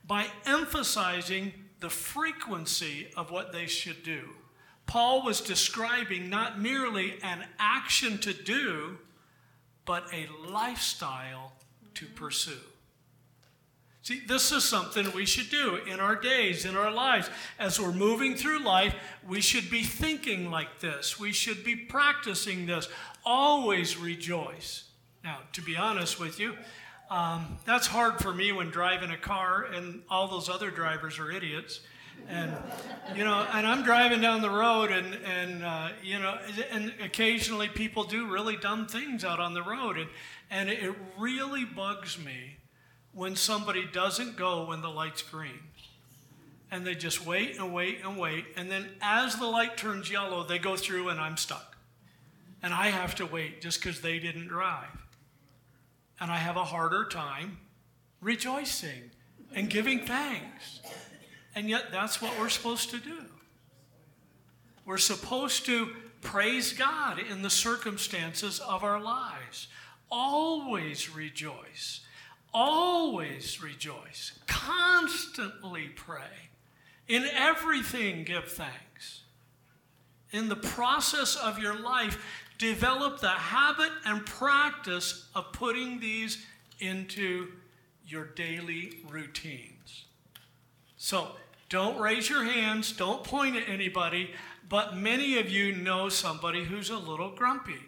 By 0.06 0.28
emphasizing 0.46 1.54
the 1.80 1.90
frequency 1.90 3.08
of 3.16 3.32
what 3.32 3.54
they 3.54 3.68
should 3.68 4.04
do, 4.04 4.30
Paul 4.86 5.24
was 5.24 5.40
describing 5.40 6.30
not 6.30 6.60
merely 6.60 7.16
an 7.24 7.46
action 7.58 8.18
to 8.20 8.34
do, 8.34 9.00
but 9.86 10.04
a 10.14 10.28
lifestyle 10.46 11.54
to 11.96 12.06
pursue. 12.06 12.60
See, 14.04 14.20
this 14.28 14.52
is 14.52 14.66
something 14.66 15.10
we 15.14 15.26
should 15.26 15.50
do 15.50 15.76
in 15.76 16.02
our 16.02 16.18
days, 16.18 16.66
in 16.66 16.76
our 16.76 16.92
lives. 16.92 17.30
As 17.58 17.80
we're 17.80 17.94
moving 17.94 18.36
through 18.36 18.60
life, 18.60 18.94
we 19.26 19.40
should 19.40 19.72
be 19.72 19.84
thinking 19.84 20.52
like 20.52 20.82
this. 20.82 21.18
We 21.18 21.32
should 21.32 21.64
be 21.64 21.78
practicing 21.78 22.66
this. 22.66 22.90
Always 23.26 23.96
rejoice. 23.96 24.84
Now, 25.24 25.38
to 25.54 25.62
be 25.62 25.78
honest 25.78 26.20
with 26.20 26.38
you, 26.38 26.54
um, 27.10 27.58
that's 27.64 27.88
hard 27.88 28.20
for 28.20 28.34
me 28.34 28.52
when 28.52 28.72
driving 28.72 29.10
a 29.10 29.18
car 29.18 29.64
and 29.74 30.02
all 30.10 30.28
those 30.28 30.50
other 30.50 30.70
drivers 30.70 31.18
are 31.18 31.32
idiots. 31.32 31.80
And, 32.28 32.52
you 33.16 33.24
know, 33.24 33.48
and 33.54 33.66
I'm 33.66 33.84
driving 33.84 34.20
down 34.20 34.42
the 34.42 34.50
road 34.50 34.92
and, 34.92 35.18
and 35.24 35.64
uh, 35.64 35.90
you 36.04 36.20
know, 36.20 36.38
and 36.72 36.94
occasionally 37.02 37.70
people 37.70 38.04
do 38.04 38.28
really 38.28 38.58
dumb 38.58 38.86
things 38.86 39.24
out 39.24 39.40
on 39.40 39.54
the 39.54 39.64
road. 39.64 39.98
And, 39.98 40.10
and 40.52 40.70
it 40.70 40.94
really 41.18 41.64
bugs 41.64 42.20
me 42.20 42.58
when 43.14 43.36
somebody 43.36 43.86
doesn't 43.86 44.36
go 44.36 44.66
when 44.66 44.82
the 44.82 44.90
light's 44.90 45.22
green. 45.22 45.60
And 46.72 46.86
they 46.86 46.96
just 46.96 47.26
wait 47.26 47.60
and 47.60 47.74
wait 47.74 48.00
and 48.04 48.18
wait. 48.18 48.46
And 48.58 48.72
then 48.72 48.90
as 49.02 49.36
the 49.36 49.46
light 49.46 49.78
turns 49.78 50.10
yellow, 50.10 50.44
they 50.44 50.58
go 50.58 50.76
through 50.76 51.10
and 51.10 51.20
I'm 51.20 51.38
stuck. 51.38 51.78
And 52.64 52.74
I 52.74 52.88
have 52.88 53.14
to 53.16 53.26
wait 53.26 53.62
just 53.62 53.80
because 53.80 54.02
they 54.02 54.18
didn't 54.18 54.48
drive. 54.48 55.06
And 56.20 56.32
I 56.32 56.38
have 56.38 56.58
a 56.58 56.64
harder 56.64 57.06
time 57.06 57.58
rejoicing 58.22 59.12
and 59.54 59.70
giving 59.70 60.00
thanks. 60.06 60.82
And 61.56 61.70
yet, 61.70 61.92
that's 61.92 62.22
what 62.22 62.40
we're 62.40 62.50
supposed 62.50 62.90
to 62.92 62.98
do. 62.98 63.26
We're 64.86 64.98
supposed 64.98 65.66
to 65.68 65.90
praise 66.22 66.74
God 66.74 67.20
in 67.20 67.42
the 67.44 67.50
circumstances 67.50 68.60
of 68.60 68.84
our 68.84 69.00
lives. 69.00 69.68
Always 70.10 71.14
rejoice 71.14 72.02
Always 72.54 73.62
rejoice. 73.64 74.38
Constantly 74.48 75.90
pray. 75.96 76.50
In 77.08 77.24
everything, 77.34 78.24
give 78.24 78.46
thanks. 78.46 79.22
In 80.32 80.50
the 80.50 80.56
process 80.56 81.36
of 81.36 81.60
your 81.60 81.80
life, 81.80 82.24
develop 82.58 83.20
the 83.20 83.30
habit 83.30 83.92
and 84.06 84.26
practice 84.26 85.28
of 85.36 85.52
putting 85.52 86.00
these 86.00 86.46
into 86.80 87.50
your 88.06 88.26
daily 88.26 88.98
routines. 89.10 90.06
So, 90.98 91.32
don't 91.70 92.00
raise 92.00 92.30
your 92.30 92.44
hands, 92.44 92.92
don't 92.92 93.24
point 93.24 93.56
at 93.56 93.68
anybody, 93.68 94.32
but 94.70 94.96
many 94.96 95.40
of 95.40 95.50
you 95.50 95.76
know 95.76 96.08
somebody 96.08 96.64
who's 96.64 96.90
a 96.90 96.98
little 96.98 97.32
grumpy 97.32 97.82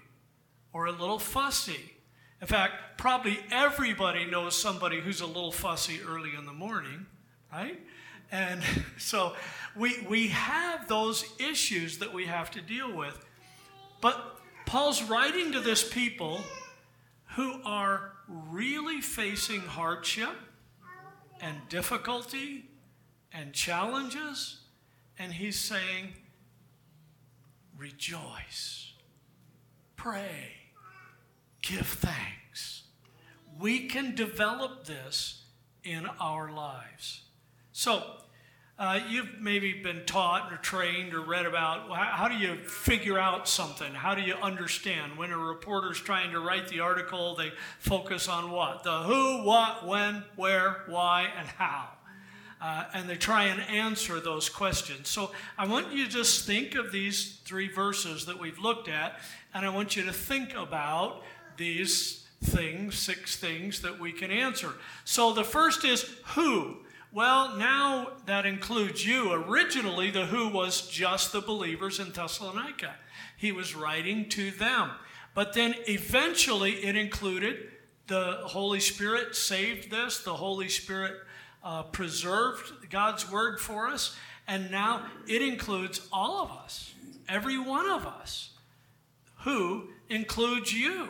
or 0.74 0.88
a 0.88 0.92
little 0.92 1.20
fussy 1.20 1.95
in 2.46 2.50
fact, 2.50 3.00
probably 3.00 3.40
everybody 3.50 4.24
knows 4.24 4.56
somebody 4.56 5.02
who's 5.02 5.20
a 5.20 5.26
little 5.26 5.52
fussy 5.52 6.00
early 6.08 6.30
in 6.38 6.46
the 6.46 6.54
morning, 6.54 7.08
right? 7.52 7.82
And 8.32 8.62
so 9.00 9.34
we, 9.76 10.06
we 10.08 10.28
have 10.28 10.88
those 10.88 11.26
issues 11.40 11.98
that 11.98 12.14
we 12.14 12.28
have 12.28 12.52
to 12.52 12.62
deal 12.62 12.96
with. 12.96 13.18
But 14.00 14.40
Paul's 14.68 15.02
writing 15.02 15.54
to 15.54 15.60
this 15.60 15.84
people 15.84 16.40
who 17.36 17.60
are 17.66 18.14
really 18.28 19.02
facing 19.02 19.62
hardship 19.62 20.30
and 21.42 21.58
difficulty 21.68 22.70
and 23.34 23.54
challenges. 23.54 24.60
And 25.18 25.34
he's 25.34 25.60
saying, 25.60 26.14
rejoice, 27.76 28.94
pray, 29.96 30.65
give 31.66 31.88
thanks. 31.88 32.84
We 33.60 33.88
can 33.88 34.16
develop 34.16 34.86
this 34.86 35.44
in 35.84 36.06
our 36.20 36.52
lives. 36.52 37.22
So, 37.72 38.04
uh, 38.78 39.00
you've 39.10 39.40
maybe 39.40 39.72
been 39.72 40.06
taught 40.06 40.52
or 40.52 40.58
trained 40.58 41.14
or 41.14 41.22
read 41.22 41.46
about 41.46 41.90
how, 41.90 42.28
do 42.28 42.36
you 42.36 42.58
figure 42.58 43.18
out 43.18 43.48
something? 43.48 43.94
How 43.94 44.16
do 44.16 44.22
you 44.22 44.34
understand? 44.36 45.18
When 45.18 45.32
a 45.32 45.38
reporter's 45.38 46.00
trying 46.00 46.32
to 46.32 46.42
write 46.42 46.68
the 46.68 46.82
article, 46.82 47.36
they 47.36 47.54
focus 47.80 48.28
on 48.28 48.52
what? 48.52 48.84
The 48.84 49.04
who, 49.04 49.44
what, 49.44 49.88
when, 49.88 50.24
where, 50.36 50.84
why, 50.88 51.30
and 51.38 51.48
how. 51.48 51.88
Uh, 52.62 52.86
and 52.94 53.08
they 53.08 53.16
try 53.16 53.46
and 53.46 53.62
answer 53.62 54.20
those 54.20 54.50
questions. 54.50 55.08
So 55.08 55.32
I 55.58 55.68
want 55.68 55.94
you 55.94 56.06
to 56.06 56.12
just 56.12 56.46
think 56.46 56.76
of 56.76 56.92
these 56.92 57.38
three 57.46 57.70
verses 57.70 58.26
that 58.26 58.40
we've 58.40 58.60
looked 58.60 58.90
at, 58.90 59.20
and 59.54 59.66
I 59.66 59.70
want 59.70 59.96
you 59.96 60.04
to 60.04 60.14
think 60.14 60.54
about 60.54 61.22
these 61.58 62.26
things, 62.44 62.98
six 62.98 63.36
things 63.36 63.82
that 63.82 64.00
we 64.00 64.12
can 64.12 64.32
answer. 64.32 64.74
So 65.04 65.34
the 65.34 65.44
first 65.44 65.84
is 65.84 66.04
who. 66.36 66.78
Well, 67.12 67.56
now 67.56 68.10
that 68.26 68.46
includes 68.46 69.06
you. 69.06 69.32
Originally, 69.32 70.12
the 70.12 70.26
who 70.26 70.50
was 70.50 70.88
just 70.88 71.32
the 71.32 71.42
believers 71.42 72.00
in 72.00 72.12
Thessalonica. 72.12 72.96
He 73.38 73.52
was 73.52 73.76
writing 73.76 74.28
to 74.30 74.52
them. 74.52 74.92
But 75.34 75.54
then 75.54 75.76
eventually 75.88 76.74
it 76.86 76.96
included 76.96 77.72
the 78.08 78.40
Holy 78.44 78.80
Spirit 78.80 79.36
saved 79.36 79.90
this, 79.90 80.20
the 80.20 80.36
Holy 80.36 80.70
Spirit 80.70 81.16
uh, 81.64 81.84
preserved 81.84 82.90
God's 82.90 83.30
word 83.30 83.60
for 83.60 83.88
us, 83.88 84.16
and 84.48 84.70
now 84.70 85.06
it 85.28 85.42
includes 85.42 86.08
all 86.14 86.44
of 86.44 86.52
us, 86.52 86.94
every 87.28 87.58
one 87.58 87.90
of 87.90 88.06
us. 88.06 88.52
Who 89.40 89.90
includes 90.10 90.72
you? 90.72 91.10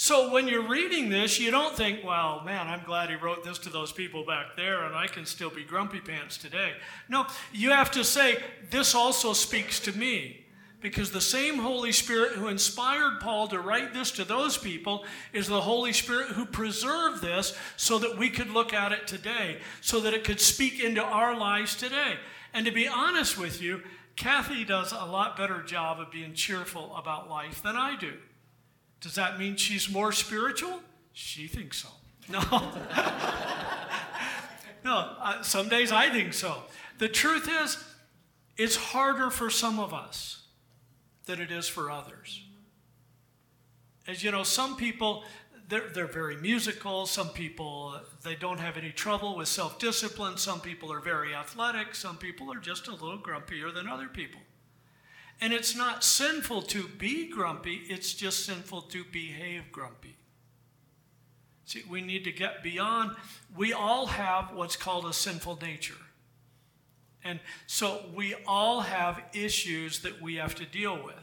So 0.00 0.30
when 0.30 0.46
you're 0.46 0.68
reading 0.68 1.08
this, 1.08 1.40
you 1.40 1.50
don't 1.50 1.76
think, 1.76 2.04
well, 2.04 2.40
man, 2.44 2.68
I'm 2.68 2.84
glad 2.84 3.10
he 3.10 3.16
wrote 3.16 3.42
this 3.42 3.58
to 3.58 3.68
those 3.68 3.90
people 3.90 4.24
back 4.24 4.54
there 4.54 4.84
and 4.84 4.94
I 4.94 5.08
can 5.08 5.26
still 5.26 5.50
be 5.50 5.64
grumpy 5.64 5.98
pants 5.98 6.36
today. 6.36 6.74
No, 7.08 7.26
you 7.52 7.70
have 7.70 7.90
to 7.90 8.04
say, 8.04 8.38
this 8.70 8.94
also 8.94 9.32
speaks 9.32 9.80
to 9.80 9.98
me. 9.98 10.46
Because 10.80 11.10
the 11.10 11.20
same 11.20 11.58
Holy 11.58 11.90
Spirit 11.90 12.34
who 12.34 12.46
inspired 12.46 13.18
Paul 13.18 13.48
to 13.48 13.58
write 13.58 13.92
this 13.92 14.12
to 14.12 14.24
those 14.24 14.56
people 14.56 15.04
is 15.32 15.48
the 15.48 15.62
Holy 15.62 15.92
Spirit 15.92 16.28
who 16.28 16.46
preserved 16.46 17.20
this 17.20 17.58
so 17.76 17.98
that 17.98 18.16
we 18.16 18.30
could 18.30 18.50
look 18.50 18.72
at 18.72 18.92
it 18.92 19.08
today, 19.08 19.58
so 19.80 19.98
that 19.98 20.14
it 20.14 20.22
could 20.22 20.40
speak 20.40 20.78
into 20.78 21.02
our 21.02 21.36
lives 21.36 21.74
today. 21.74 22.14
And 22.54 22.64
to 22.66 22.70
be 22.70 22.86
honest 22.86 23.36
with 23.36 23.60
you, 23.60 23.82
Kathy 24.14 24.64
does 24.64 24.92
a 24.92 25.06
lot 25.06 25.36
better 25.36 25.60
job 25.64 25.98
of 25.98 26.12
being 26.12 26.34
cheerful 26.34 26.94
about 26.94 27.28
life 27.28 27.60
than 27.64 27.74
I 27.74 27.96
do. 27.96 28.12
Does 29.00 29.14
that 29.14 29.38
mean 29.38 29.56
she's 29.56 29.88
more 29.88 30.12
spiritual? 30.12 30.80
She 31.12 31.46
thinks 31.46 31.82
so. 31.82 31.88
No. 32.28 32.40
no, 34.84 35.16
uh, 35.20 35.42
some 35.42 35.68
days 35.68 35.92
I 35.92 36.10
think 36.10 36.34
so. 36.34 36.62
The 36.98 37.08
truth 37.08 37.48
is, 37.48 37.82
it's 38.56 38.76
harder 38.76 39.30
for 39.30 39.50
some 39.50 39.78
of 39.78 39.94
us 39.94 40.46
than 41.26 41.40
it 41.40 41.50
is 41.50 41.68
for 41.68 41.90
others. 41.90 42.42
As 44.06 44.24
you 44.24 44.30
know, 44.30 44.42
some 44.42 44.76
people, 44.76 45.24
they're, 45.68 45.88
they're 45.90 46.06
very 46.06 46.36
musical. 46.36 47.06
Some 47.06 47.28
people, 47.28 48.00
they 48.24 48.34
don't 48.34 48.58
have 48.58 48.76
any 48.76 48.90
trouble 48.90 49.36
with 49.36 49.48
self 49.48 49.78
discipline. 49.78 50.38
Some 50.38 50.60
people 50.60 50.92
are 50.92 51.00
very 51.00 51.34
athletic. 51.34 51.94
Some 51.94 52.16
people 52.16 52.52
are 52.52 52.58
just 52.58 52.88
a 52.88 52.92
little 52.92 53.18
grumpier 53.18 53.72
than 53.72 53.86
other 53.86 54.08
people. 54.08 54.40
And 55.40 55.52
it's 55.52 55.76
not 55.76 56.02
sinful 56.02 56.62
to 56.62 56.88
be 56.88 57.28
grumpy, 57.28 57.82
it's 57.88 58.12
just 58.12 58.44
sinful 58.44 58.82
to 58.82 59.04
behave 59.04 59.70
grumpy. 59.70 60.16
See, 61.64 61.84
we 61.88 62.00
need 62.00 62.24
to 62.24 62.32
get 62.32 62.62
beyond, 62.62 63.14
we 63.54 63.72
all 63.72 64.06
have 64.06 64.54
what's 64.54 64.76
called 64.76 65.04
a 65.04 65.12
sinful 65.12 65.58
nature. 65.60 65.94
And 67.22 67.40
so 67.66 68.06
we 68.14 68.34
all 68.46 68.80
have 68.80 69.22
issues 69.34 70.00
that 70.00 70.22
we 70.22 70.36
have 70.36 70.54
to 70.56 70.64
deal 70.64 70.96
with. 71.04 71.14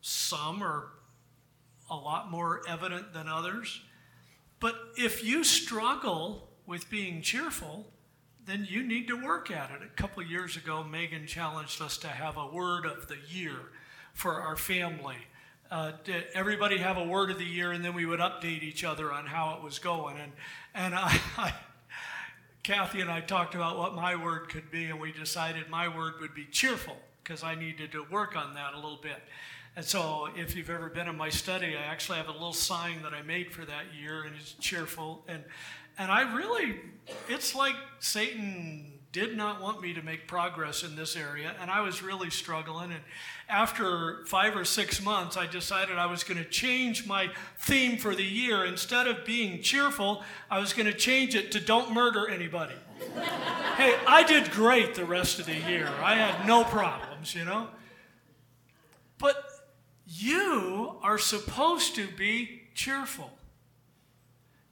Some 0.00 0.62
are 0.62 0.88
a 1.90 1.96
lot 1.96 2.30
more 2.30 2.62
evident 2.68 3.12
than 3.12 3.28
others. 3.28 3.80
But 4.60 4.74
if 4.96 5.24
you 5.24 5.42
struggle 5.42 6.48
with 6.66 6.90
being 6.90 7.22
cheerful, 7.22 7.86
then 8.48 8.66
you 8.68 8.82
need 8.82 9.08
to 9.08 9.14
work 9.14 9.50
at 9.50 9.70
it. 9.70 9.82
A 9.82 10.00
couple 10.00 10.22
years 10.22 10.56
ago, 10.56 10.82
Megan 10.82 11.26
challenged 11.26 11.82
us 11.82 11.98
to 11.98 12.08
have 12.08 12.36
a 12.36 12.46
word 12.46 12.86
of 12.86 13.08
the 13.08 13.18
year 13.28 13.56
for 14.14 14.40
our 14.40 14.56
family. 14.56 15.16
Uh, 15.70 15.92
everybody 16.34 16.78
have 16.78 16.96
a 16.96 17.04
word 17.04 17.30
of 17.30 17.38
the 17.38 17.44
year, 17.44 17.72
and 17.72 17.84
then 17.84 17.94
we 17.94 18.06
would 18.06 18.20
update 18.20 18.62
each 18.62 18.84
other 18.84 19.12
on 19.12 19.26
how 19.26 19.54
it 19.56 19.62
was 19.62 19.78
going. 19.78 20.16
And 20.16 20.32
and 20.74 20.94
I, 20.94 21.20
I, 21.36 21.54
Kathy 22.62 23.00
and 23.00 23.10
I 23.10 23.20
talked 23.20 23.54
about 23.54 23.78
what 23.78 23.94
my 23.94 24.16
word 24.16 24.48
could 24.48 24.70
be, 24.70 24.86
and 24.86 24.98
we 24.98 25.12
decided 25.12 25.68
my 25.68 25.88
word 25.94 26.14
would 26.20 26.34
be 26.34 26.46
cheerful 26.46 26.96
because 27.22 27.42
I 27.42 27.54
needed 27.54 27.92
to 27.92 28.04
work 28.10 28.34
on 28.36 28.54
that 28.54 28.72
a 28.72 28.76
little 28.76 29.00
bit. 29.02 29.22
And 29.76 29.84
so, 29.84 30.28
if 30.34 30.56
you've 30.56 30.70
ever 30.70 30.88
been 30.88 31.06
in 31.06 31.16
my 31.16 31.28
study, 31.28 31.76
I 31.76 31.82
actually 31.82 32.18
have 32.18 32.28
a 32.28 32.32
little 32.32 32.52
sign 32.52 33.02
that 33.02 33.12
I 33.12 33.22
made 33.22 33.52
for 33.52 33.64
that 33.64 33.94
year, 34.00 34.22
and 34.22 34.34
it's 34.34 34.54
cheerful. 34.54 35.22
And 35.28 35.44
and 35.98 36.10
I 36.10 36.34
really, 36.34 36.76
it's 37.28 37.54
like 37.54 37.74
Satan 37.98 38.98
did 39.10 39.36
not 39.36 39.60
want 39.60 39.80
me 39.80 39.94
to 39.94 40.02
make 40.02 40.28
progress 40.28 40.82
in 40.82 40.94
this 40.94 41.16
area, 41.16 41.54
and 41.60 41.70
I 41.70 41.80
was 41.80 42.02
really 42.02 42.30
struggling. 42.30 42.92
And 42.92 43.00
after 43.48 44.24
five 44.26 44.54
or 44.54 44.64
six 44.64 45.02
months, 45.02 45.36
I 45.36 45.46
decided 45.46 45.96
I 45.96 46.06
was 46.06 46.22
going 46.22 46.38
to 46.38 46.48
change 46.48 47.06
my 47.06 47.30
theme 47.58 47.96
for 47.96 48.14
the 48.14 48.24
year. 48.24 48.64
Instead 48.64 49.06
of 49.06 49.24
being 49.24 49.62
cheerful, 49.62 50.22
I 50.50 50.58
was 50.58 50.72
going 50.72 50.86
to 50.86 50.92
change 50.92 51.34
it 51.34 51.50
to 51.52 51.60
don't 51.60 51.92
murder 51.92 52.28
anybody. 52.28 52.74
hey, 53.76 53.96
I 54.06 54.24
did 54.24 54.50
great 54.50 54.94
the 54.94 55.06
rest 55.06 55.38
of 55.38 55.46
the 55.46 55.56
year. 55.56 55.88
I 56.02 56.14
had 56.14 56.46
no 56.46 56.64
problems, 56.64 57.34
you 57.34 57.44
know? 57.44 57.68
But 59.18 59.42
you 60.06 60.96
are 61.02 61.18
supposed 61.18 61.94
to 61.96 62.08
be 62.08 62.62
cheerful. 62.74 63.30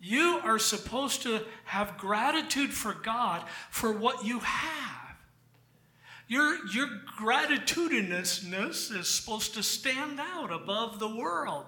You 0.01 0.41
are 0.45 0.59
supposed 0.59 1.23
to 1.23 1.41
have 1.65 1.99
gratitude 1.99 2.73
for 2.73 2.93
God 2.93 3.43
for 3.71 3.93
what 3.93 4.25
you 4.25 4.41
have. 4.41 5.17
Your, 6.29 6.67
your 6.67 6.89
gratitudinousness 7.21 8.97
is 8.97 9.09
supposed 9.09 9.55
to 9.55 9.63
stand 9.63 10.19
out 10.21 10.53
above 10.53 10.99
the 10.99 11.15
world. 11.15 11.67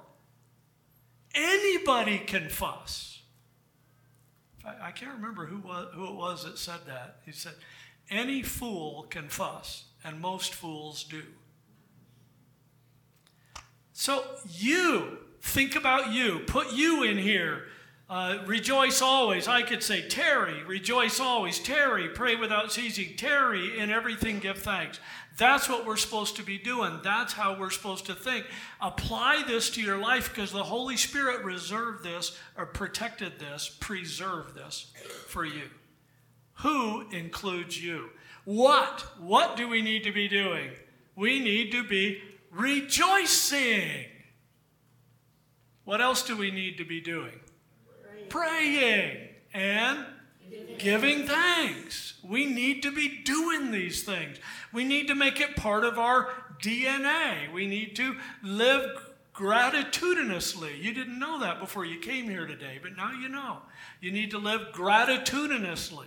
Anybody 1.35 2.19
can 2.19 2.49
fuss. 2.49 3.23
I, 4.65 4.89
I 4.89 4.91
can't 4.91 5.15
remember 5.15 5.47
who, 5.47 5.59
was, 5.59 5.89
who 5.95 6.07
it 6.07 6.15
was 6.15 6.45
that 6.45 6.59
said 6.59 6.81
that. 6.87 7.21
He 7.25 7.33
said, 7.33 7.55
Any 8.11 8.43
fool 8.43 9.07
can 9.11 9.29
fuss, 9.29 9.85
and 10.05 10.21
most 10.21 10.55
fools 10.55 11.05
do. 11.05 11.23
So, 13.93 14.25
you, 14.49 15.19
think 15.41 15.77
about 15.77 16.13
you, 16.13 16.41
put 16.47 16.73
you 16.73 17.05
in 17.05 17.19
here. 17.19 17.65
Uh, 18.11 18.39
rejoice 18.47 19.03
always. 19.03 19.47
I 19.49 19.63
could 19.63 19.83
say, 19.83 20.09
Terry, 20.09 20.65
rejoice 20.65 21.21
always. 21.21 21.59
Terry, 21.59 22.09
pray 22.09 22.37
without 22.37 22.73
ceasing. 22.73 23.17
Terry, 23.17 23.79
in 23.79 23.91
everything 23.91 24.39
give 24.39 24.59
thanks. 24.59 24.99
That's 25.37 25.69
what 25.69 25.87
we're 25.87 25.97
supposed 25.97 26.37
to 26.37 26.43
be 26.43 26.59
doing. 26.59 27.01
That's 27.05 27.35
how 27.35 27.59
we're 27.59 27.71
supposed 27.71 28.07
to 28.07 28.15
think. 28.15 28.47
Apply 28.81 29.45
this 29.47 29.69
to 29.71 29.83
your 29.83 29.99
life 29.99 30.31
because 30.31 30.53
the 30.53 30.65
Holy 30.65 30.97
Spirit 30.97 31.45
reserved 31.45 32.03
this 32.03 32.37
or 32.57 32.65
protected 32.65 33.39
this, 33.39 33.77
preserved 33.79 34.55
this 34.55 34.91
for 35.27 35.45
you. 35.45 35.69
Who 36.55 37.09
includes 37.11 37.83
you? 37.83 38.09
What? 38.45 39.07
What 39.21 39.57
do 39.57 39.69
we 39.69 39.83
need 39.83 40.03
to 40.05 40.13
be 40.13 40.29
doing? 40.29 40.71
We 41.15 41.41
need 41.41 41.73
to 41.73 41.85
be 41.85 42.23
rejoicing. 42.51 44.07
What 45.85 46.01
else 46.01 46.23
do 46.23 46.37
we 46.37 46.51
need 46.51 46.79
to 46.79 46.85
be 46.85 47.01
doing? 47.01 47.39
Praying 48.29 49.29
and 49.53 50.05
giving 50.79 51.27
thanks. 51.27 52.15
We 52.23 52.47
need 52.47 52.83
to 52.83 52.93
be 52.93 53.23
doing 53.25 53.71
these 53.71 54.03
things. 54.03 54.39
We 54.73 54.85
need 54.85 55.09
to 55.09 55.15
make 55.15 55.41
it 55.41 55.57
part 55.57 55.85
of 55.85 55.99
our 55.99 56.29
DNA. 56.63 57.53
We 57.53 57.67
need 57.67 57.97
to 57.97 58.17
live 58.43 59.09
gratitudinously. 59.35 60.83
You 60.83 60.93
didn't 60.93 61.19
know 61.19 61.41
that 61.41 61.61
before 61.61 61.85
you 61.85 61.99
came 61.99 62.29
here 62.29 62.47
today, 62.47 62.79
but 62.83 62.97
now 62.97 63.13
you 63.13 63.29
know. 63.29 63.59
You 64.01 64.11
need 64.11 64.31
to 64.33 64.39
live 64.39 64.73
gratitudinously. 64.73 66.07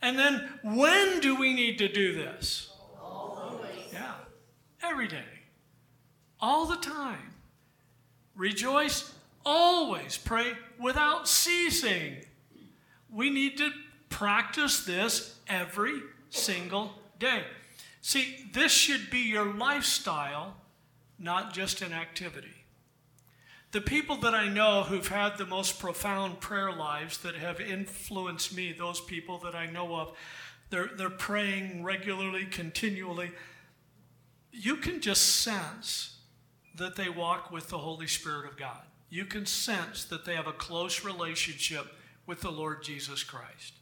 And 0.00 0.18
then 0.18 0.48
when 0.62 1.20
do 1.20 1.34
we 1.34 1.54
need 1.54 1.78
to 1.78 1.88
do 1.88 2.14
this? 2.14 2.70
Always. 3.02 3.92
Yeah, 3.92 4.14
every 4.82 5.08
day, 5.08 5.24
all 6.40 6.66
the 6.66 6.76
time. 6.76 7.32
Rejoice 8.34 9.14
always 9.44 10.16
pray 10.16 10.52
without 10.78 11.28
ceasing. 11.28 12.16
We 13.10 13.30
need 13.30 13.58
to 13.58 13.70
practice 14.08 14.84
this 14.84 15.38
every 15.48 16.00
single 16.30 16.92
day. 17.18 17.42
See, 18.00 18.48
this 18.52 18.72
should 18.72 19.10
be 19.10 19.20
your 19.20 19.54
lifestyle, 19.54 20.56
not 21.18 21.54
just 21.54 21.80
an 21.82 21.92
activity. 21.92 22.64
The 23.72 23.80
people 23.80 24.16
that 24.18 24.34
I 24.34 24.48
know 24.48 24.84
who've 24.84 25.08
had 25.08 25.36
the 25.36 25.46
most 25.46 25.80
profound 25.80 26.40
prayer 26.40 26.70
lives 26.70 27.18
that 27.18 27.34
have 27.34 27.60
influenced 27.60 28.54
me, 28.54 28.72
those 28.72 29.00
people 29.00 29.38
that 29.38 29.54
I 29.54 29.66
know 29.66 29.96
of, 29.96 30.12
they're, 30.70 30.90
they're 30.96 31.10
praying 31.10 31.82
regularly, 31.82 32.46
continually. 32.46 33.32
You 34.52 34.76
can 34.76 35.00
just 35.00 35.40
sense 35.42 36.18
that 36.76 36.94
they 36.96 37.08
walk 37.08 37.50
with 37.50 37.68
the 37.68 37.78
Holy 37.78 38.06
Spirit 38.06 38.48
of 38.48 38.56
God 38.56 38.82
you 39.10 39.24
can 39.24 39.46
sense 39.46 40.04
that 40.04 40.24
they 40.24 40.34
have 40.34 40.46
a 40.46 40.52
close 40.52 41.04
relationship 41.04 41.86
with 42.26 42.40
the 42.40 42.50
Lord 42.50 42.82
Jesus 42.82 43.22
Christ. 43.22 43.74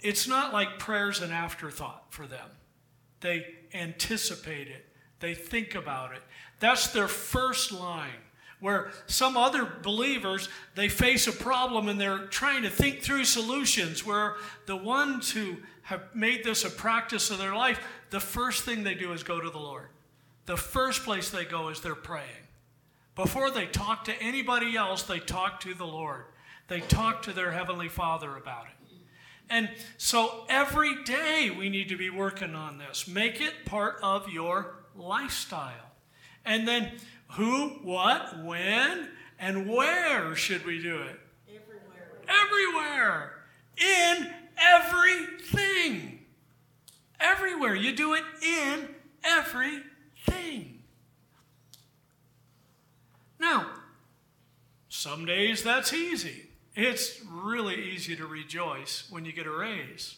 It's 0.00 0.26
not 0.26 0.52
like 0.52 0.78
prayer's 0.78 1.20
an 1.20 1.32
afterthought 1.32 2.06
for 2.10 2.26
them. 2.26 2.48
They 3.20 3.46
anticipate 3.72 4.68
it, 4.68 4.86
they 5.20 5.34
think 5.34 5.74
about 5.74 6.12
it. 6.12 6.22
That's 6.60 6.88
their 6.88 7.08
first 7.08 7.72
line. 7.72 8.10
Where 8.60 8.92
some 9.06 9.36
other 9.36 9.68
believers, 9.82 10.48
they 10.76 10.88
face 10.88 11.26
a 11.26 11.32
problem 11.32 11.88
and 11.88 12.00
they're 12.00 12.26
trying 12.28 12.62
to 12.62 12.70
think 12.70 13.02
through 13.02 13.24
solutions. 13.24 14.06
Where 14.06 14.36
the 14.66 14.76
ones 14.76 15.32
who 15.32 15.56
have 15.82 16.14
made 16.14 16.44
this 16.44 16.64
a 16.64 16.70
practice 16.70 17.30
of 17.32 17.38
their 17.38 17.56
life, 17.56 17.80
the 18.10 18.20
first 18.20 18.62
thing 18.62 18.84
they 18.84 18.94
do 18.94 19.12
is 19.12 19.24
go 19.24 19.40
to 19.40 19.50
the 19.50 19.58
Lord. 19.58 19.88
The 20.46 20.56
first 20.56 21.02
place 21.02 21.28
they 21.28 21.44
go 21.44 21.70
is 21.70 21.80
they're 21.80 21.96
praying. 21.96 22.41
Before 23.14 23.50
they 23.50 23.66
talk 23.66 24.04
to 24.04 24.22
anybody 24.22 24.76
else, 24.76 25.02
they 25.02 25.18
talk 25.18 25.60
to 25.60 25.74
the 25.74 25.86
Lord. 25.86 26.24
They 26.68 26.80
talk 26.80 27.22
to 27.22 27.32
their 27.32 27.52
Heavenly 27.52 27.88
Father 27.88 28.36
about 28.36 28.66
it. 28.66 28.82
And 29.50 29.68
so 29.98 30.46
every 30.48 31.04
day 31.04 31.50
we 31.50 31.68
need 31.68 31.90
to 31.90 31.96
be 31.96 32.08
working 32.08 32.54
on 32.54 32.78
this. 32.78 33.06
Make 33.06 33.40
it 33.40 33.66
part 33.66 33.96
of 34.02 34.30
your 34.30 34.76
lifestyle. 34.96 35.92
And 36.44 36.66
then 36.66 36.92
who, 37.32 37.68
what, 37.82 38.42
when, 38.44 39.08
and 39.38 39.68
where 39.68 40.34
should 40.34 40.64
we 40.64 40.80
do 40.80 41.02
it? 41.02 41.20
Everywhere. 41.48 42.22
Everywhere. 42.28 43.32
In 43.76 44.34
everything. 44.56 46.20
Everywhere. 47.20 47.74
You 47.74 47.94
do 47.94 48.14
it 48.14 48.24
in 48.42 48.88
everything. 49.22 50.81
Now, 53.42 53.66
some 54.88 55.26
days 55.26 55.64
that's 55.64 55.92
easy. 55.92 56.46
It's 56.76 57.20
really 57.28 57.74
easy 57.74 58.14
to 58.14 58.24
rejoice 58.24 59.08
when 59.10 59.24
you 59.24 59.32
get 59.32 59.46
a 59.46 59.50
raise. 59.50 60.16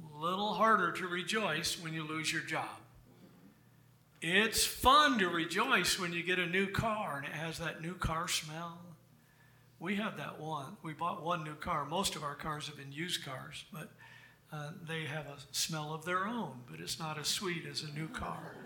A 0.00 0.16
little 0.16 0.54
harder 0.54 0.92
to 0.92 1.08
rejoice 1.08 1.82
when 1.82 1.92
you 1.92 2.04
lose 2.06 2.32
your 2.32 2.42
job. 2.42 2.68
It's 4.22 4.64
fun 4.64 5.18
to 5.18 5.28
rejoice 5.28 5.98
when 5.98 6.12
you 6.12 6.22
get 6.22 6.38
a 6.38 6.46
new 6.46 6.68
car 6.68 7.16
and 7.16 7.26
it 7.26 7.36
has 7.36 7.58
that 7.58 7.82
new 7.82 7.94
car 7.94 8.28
smell. 8.28 8.78
We 9.80 9.96
have 9.96 10.16
that 10.18 10.38
one. 10.38 10.76
We 10.84 10.92
bought 10.92 11.24
one 11.24 11.42
new 11.42 11.56
car. 11.56 11.84
Most 11.84 12.14
of 12.14 12.22
our 12.22 12.36
cars 12.36 12.68
have 12.68 12.76
been 12.76 12.92
used 12.92 13.24
cars, 13.24 13.64
but 13.72 13.90
uh, 14.52 14.70
they 14.86 15.04
have 15.04 15.26
a 15.26 15.36
smell 15.52 15.94
of 15.94 16.04
their 16.04 16.26
own, 16.26 16.60
but 16.70 16.80
it's 16.80 16.98
not 16.98 17.18
as 17.18 17.28
sweet 17.28 17.64
as 17.70 17.82
a 17.82 17.98
new 17.98 18.08
car. 18.08 18.56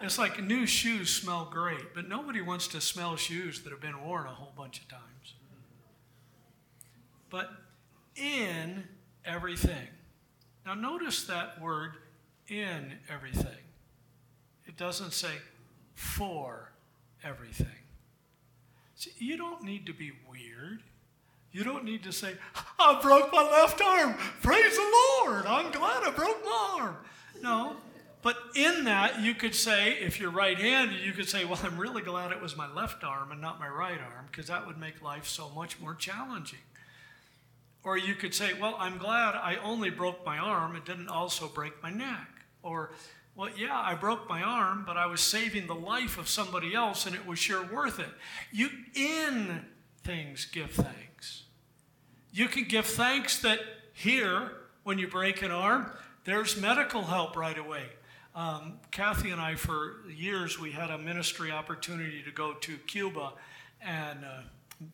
it's 0.00 0.18
like 0.18 0.42
new 0.42 0.66
shoes 0.66 1.10
smell 1.10 1.48
great, 1.50 1.94
but 1.94 2.08
nobody 2.08 2.42
wants 2.42 2.68
to 2.68 2.80
smell 2.80 3.16
shoes 3.16 3.62
that 3.62 3.70
have 3.70 3.80
been 3.80 4.04
worn 4.04 4.26
a 4.26 4.30
whole 4.30 4.52
bunch 4.56 4.80
of 4.80 4.88
times. 4.88 5.34
But 7.30 7.50
in 8.16 8.84
everything. 9.24 9.88
Now, 10.66 10.74
notice 10.74 11.24
that 11.24 11.60
word 11.60 11.94
in 12.48 12.92
everything. 13.08 13.64
It 14.66 14.76
doesn't 14.76 15.12
say 15.12 15.32
for 15.94 16.72
everything. 17.24 17.66
See, 18.94 19.12
you 19.18 19.36
don't 19.36 19.62
need 19.62 19.86
to 19.86 19.94
be 19.94 20.12
weird. 20.28 20.82
You 21.52 21.64
don't 21.64 21.84
need 21.84 22.02
to 22.04 22.12
say, 22.12 22.34
I 22.78 22.98
broke 23.02 23.32
my 23.32 23.42
left 23.42 23.80
arm. 23.80 24.14
Praise 24.40 24.74
the 24.74 24.92
Lord. 25.20 25.44
I'm 25.46 25.70
glad 25.70 26.02
I 26.02 26.10
broke 26.10 26.42
my 26.44 26.78
arm. 26.80 26.96
No. 27.42 27.76
But 28.22 28.36
in 28.54 28.84
that, 28.84 29.20
you 29.20 29.34
could 29.34 29.54
say, 29.54 29.94
if 29.94 30.20
you're 30.20 30.30
right 30.30 30.56
handed, 30.56 31.00
you 31.00 31.12
could 31.12 31.28
say, 31.28 31.44
Well, 31.44 31.58
I'm 31.62 31.76
really 31.76 32.02
glad 32.02 32.30
it 32.30 32.40
was 32.40 32.56
my 32.56 32.72
left 32.72 33.02
arm 33.02 33.32
and 33.32 33.40
not 33.40 33.58
my 33.58 33.68
right 33.68 34.00
arm, 34.00 34.26
because 34.30 34.46
that 34.46 34.66
would 34.66 34.78
make 34.78 35.02
life 35.02 35.26
so 35.26 35.50
much 35.50 35.80
more 35.80 35.94
challenging. 35.94 36.60
Or 37.84 37.98
you 37.98 38.14
could 38.14 38.32
say, 38.32 38.52
Well, 38.54 38.76
I'm 38.78 38.96
glad 38.96 39.34
I 39.34 39.56
only 39.56 39.90
broke 39.90 40.24
my 40.24 40.38
arm, 40.38 40.76
it 40.76 40.84
didn't 40.84 41.08
also 41.08 41.48
break 41.48 41.82
my 41.82 41.90
neck. 41.90 42.28
Or, 42.62 42.92
well, 43.34 43.50
yeah, 43.58 43.76
I 43.76 43.96
broke 43.96 44.28
my 44.28 44.40
arm, 44.40 44.84
but 44.86 44.96
I 44.96 45.06
was 45.06 45.20
saving 45.20 45.66
the 45.66 45.74
life 45.74 46.16
of 46.16 46.28
somebody 46.28 46.74
else 46.74 47.06
and 47.06 47.16
it 47.16 47.26
was 47.26 47.40
sure 47.40 47.64
worth 47.66 47.98
it. 47.98 48.10
You, 48.52 48.68
in 48.94 49.64
things, 50.04 50.44
give 50.44 50.70
thanks. 50.70 51.01
You 52.34 52.48
can 52.48 52.64
give 52.64 52.86
thanks 52.86 53.38
that 53.40 53.60
here, 53.92 54.52
when 54.84 54.98
you 54.98 55.06
break 55.06 55.42
an 55.42 55.50
arm, 55.50 55.92
there's 56.24 56.58
medical 56.58 57.02
help 57.02 57.36
right 57.36 57.58
away. 57.58 57.84
Um, 58.34 58.78
Kathy 58.90 59.30
and 59.30 59.40
I, 59.40 59.54
for 59.54 59.96
years, 60.08 60.58
we 60.58 60.70
had 60.72 60.90
a 60.90 60.96
ministry 60.96 61.50
opportunity 61.50 62.22
to 62.22 62.30
go 62.30 62.54
to 62.54 62.78
Cuba 62.86 63.34
and 63.82 64.24
uh, 64.24 64.40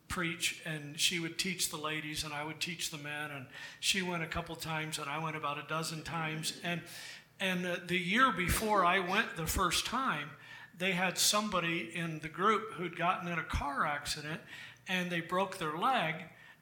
preach, 0.09 0.61
and 0.67 0.99
she 0.99 1.21
would 1.21 1.39
teach 1.39 1.71
the 1.71 1.77
ladies, 1.77 2.25
and 2.25 2.35
I 2.35 2.43
would 2.43 2.59
teach 2.59 2.91
the 2.91 2.99
men. 2.99 3.31
And 3.31 3.47
she 3.79 4.03
went 4.03 4.25
a 4.25 4.27
couple 4.27 4.57
times, 4.57 4.99
and 4.99 5.09
I 5.09 5.23
went 5.23 5.37
about 5.37 5.59
a 5.59 5.69
dozen 5.69 6.03
times. 6.03 6.55
And 6.65 6.81
and 7.39 7.65
uh, 7.65 7.77
the 7.87 7.97
year 7.97 8.33
before 8.33 8.85
I 8.85 8.99
went 8.99 9.37
the 9.37 9.47
first 9.47 9.87
time, 9.87 10.31
they 10.77 10.91
had 10.91 11.17
somebody 11.19 11.93
in 11.95 12.19
the 12.19 12.29
group 12.29 12.73
who'd 12.73 12.97
gotten 12.97 13.29
in 13.29 13.39
a 13.39 13.45
car 13.45 13.87
accident, 13.87 14.41
and 14.89 15.09
they 15.09 15.21
broke 15.21 15.59
their 15.59 15.79
leg. 15.79 16.17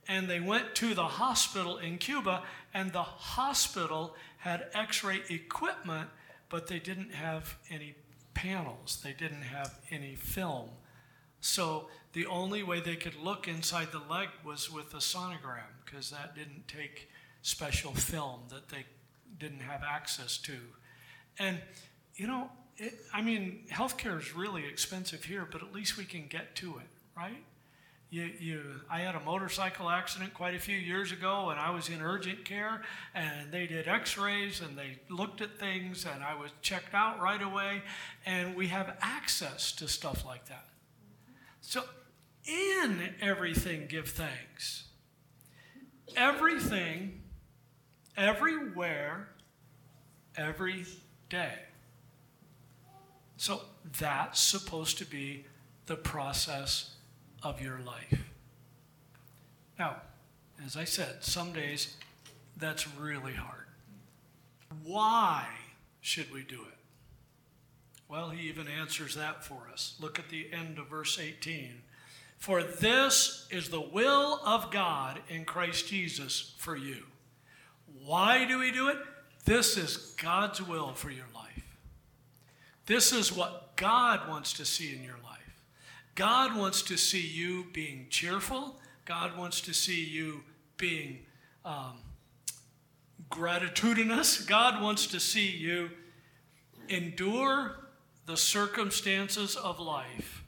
And 0.09 0.29
they 0.29 0.41
went 0.41 0.75
to 0.77 0.95
the 0.95 1.05
hospital 1.05 1.79
in 1.79 1.99
Cuba, 1.99 2.43
and 2.73 2.93
the 2.93 3.03
hospital 3.03 4.15
had 4.39 4.67
x 4.75 5.03
ray 5.03 5.23
equipment, 5.29 6.09
but 6.49 6.69
they 6.69 6.79
didn't 6.79 7.13
have 7.13 7.57
any 7.71 7.95
panels, 8.35 9.01
they 9.03 9.13
didn't 9.13 9.43
have 9.43 9.75
any 9.91 10.15
film. 10.15 10.69
So 11.41 11.89
the 12.13 12.27
only 12.27 12.63
way 12.63 12.81
they 12.81 12.97
could 12.97 13.17
look 13.17 13.49
inside 13.49 13.93
the 13.93 14.03
leg 14.11 14.29
was 14.45 14.71
with 14.71 14.93
a 14.95 14.99
sonogram 14.99 15.73
because 15.85 16.11
that 16.11 16.35
didn't 16.35 16.69
take 16.69 17.09
special 17.43 17.93
film 17.93 18.41
that 18.49 18.69
they 18.69 18.85
didn't 19.39 19.61
have 19.61 19.83
access 19.89 20.39
to. 20.39 20.57
And, 21.39 21.59
you 22.17 22.27
know, 22.27 22.51
it, 22.79 22.95
I 23.13 23.23
mean, 23.23 23.65
healthcare 23.71 24.19
is 24.19 24.35
really 24.35 24.67
expensive 24.67 25.25
here, 25.25 25.47
but 25.51 25.63
at 25.63 25.73
least 25.73 25.97
we 25.97 26.05
can 26.05 26.27
get 26.27 26.55
to 26.57 26.79
it, 26.79 26.89
right? 27.17 27.45
You, 28.09 28.31
you, 28.39 28.63
I 28.89 29.01
had 29.01 29.17
a 29.17 29.21
motorcycle 29.21 29.91
accident 29.91 30.33
quite 30.33 30.55
a 30.55 30.61
few 30.61 30.77
years 30.77 31.11
ago, 31.11 31.51
and 31.51 31.59
I 31.59 31.71
was 31.71 31.89
in 31.89 32.01
urgent 32.01 32.45
care, 32.45 32.83
and 33.15 33.51
they 33.51 33.67
did 33.67 33.89
x 33.89 34.17
rays 34.17 34.61
and 34.61 34.79
they 34.79 35.01
looked 35.11 35.41
at 35.41 35.59
things, 35.59 36.07
and 36.07 36.23
I 36.23 36.35
was 36.35 36.53
checked 36.63 36.95
out 36.95 37.21
right 37.21 37.43
away, 37.43 37.83
and 38.25 38.55
we 38.55 38.69
have 38.69 38.97
access 39.01 39.73
to 39.73 39.89
stuff 39.89 40.25
like 40.25 40.47
that. 40.47 40.69
So, 41.61 41.83
in 42.45 43.15
everything, 43.21 43.87
give 43.89 44.09
thanks. 44.09 44.85
Everything, 46.17 47.23
everywhere, 48.17 49.31
every 50.37 50.87
day. 51.29 51.59
So, 53.37 53.63
that's 53.99 54.39
supposed 54.39 54.99
to 54.99 55.05
be 55.05 55.45
the 55.87 55.97
process 55.97 56.96
of 57.49 57.61
your 57.61 57.79
life. 57.87 58.25
Now, 59.79 59.97
as 60.65 60.77
I 60.77 60.85
said, 60.85 61.23
some 61.23 61.53
days 61.53 61.95
that's 62.57 62.89
really 62.97 63.35
hard. 63.35 63.67
Why 64.83 65.47
should 66.01 66.33
we 66.33 66.43
do 66.43 66.61
it? 66.63 66.79
Well, 68.09 68.31
he 68.31 68.49
even 68.49 68.67
answers 68.67 69.15
that 69.15 69.45
for 69.45 69.69
us. 69.73 69.95
Look 70.01 70.19
at 70.19 70.29
the 70.29 70.49
end 70.53 70.79
of 70.79 70.89
verse 70.89 71.21
18. 71.21 71.83
For 72.39 72.65
this 72.65 73.47
is 73.51 73.69
the 73.69 73.81
will 73.81 74.41
of 74.45 74.73
God 74.73 75.21
in 75.29 75.45
Christ 75.45 75.89
Jesus 75.89 76.55
for 76.59 76.77
you. 76.77 77.05
Why 78.05 78.45
do 78.45 78.59
we 78.59 78.73
do 78.73 78.89
it? 78.89 78.99
This 79.45 79.77
is 79.77 79.97
God's 80.21 80.61
will 80.61 80.95
for 80.95 81.11
your 81.11 81.27
life. 81.35 81.77
This 82.87 83.13
is 83.13 83.33
what 83.35 83.77
God 83.77 84.29
wants 84.29 84.53
to 84.55 84.65
see 84.65 84.95
in 84.95 85.05
your 85.05 85.19
life. 85.25 85.36
God 86.17 86.57
wants 86.57 86.81
to 86.83 86.97
see 86.97 87.21
you 87.21 87.67
being 87.73 88.07
cheerful. 88.09 88.81
God 89.05 89.37
wants 89.37 89.61
to 89.61 89.75
see 89.75 90.03
you 90.03 90.43
being 90.79 91.21
um, 91.65 91.99
gratitudinous. 93.29 94.41
God 94.41 94.83
wants 94.83 95.07
to 95.09 95.21
see 95.21 95.47
you 95.47 95.91
endure 96.89 97.77
the 98.25 98.37
circumstances 98.37 99.57
of 99.57 99.79
life 99.79 100.43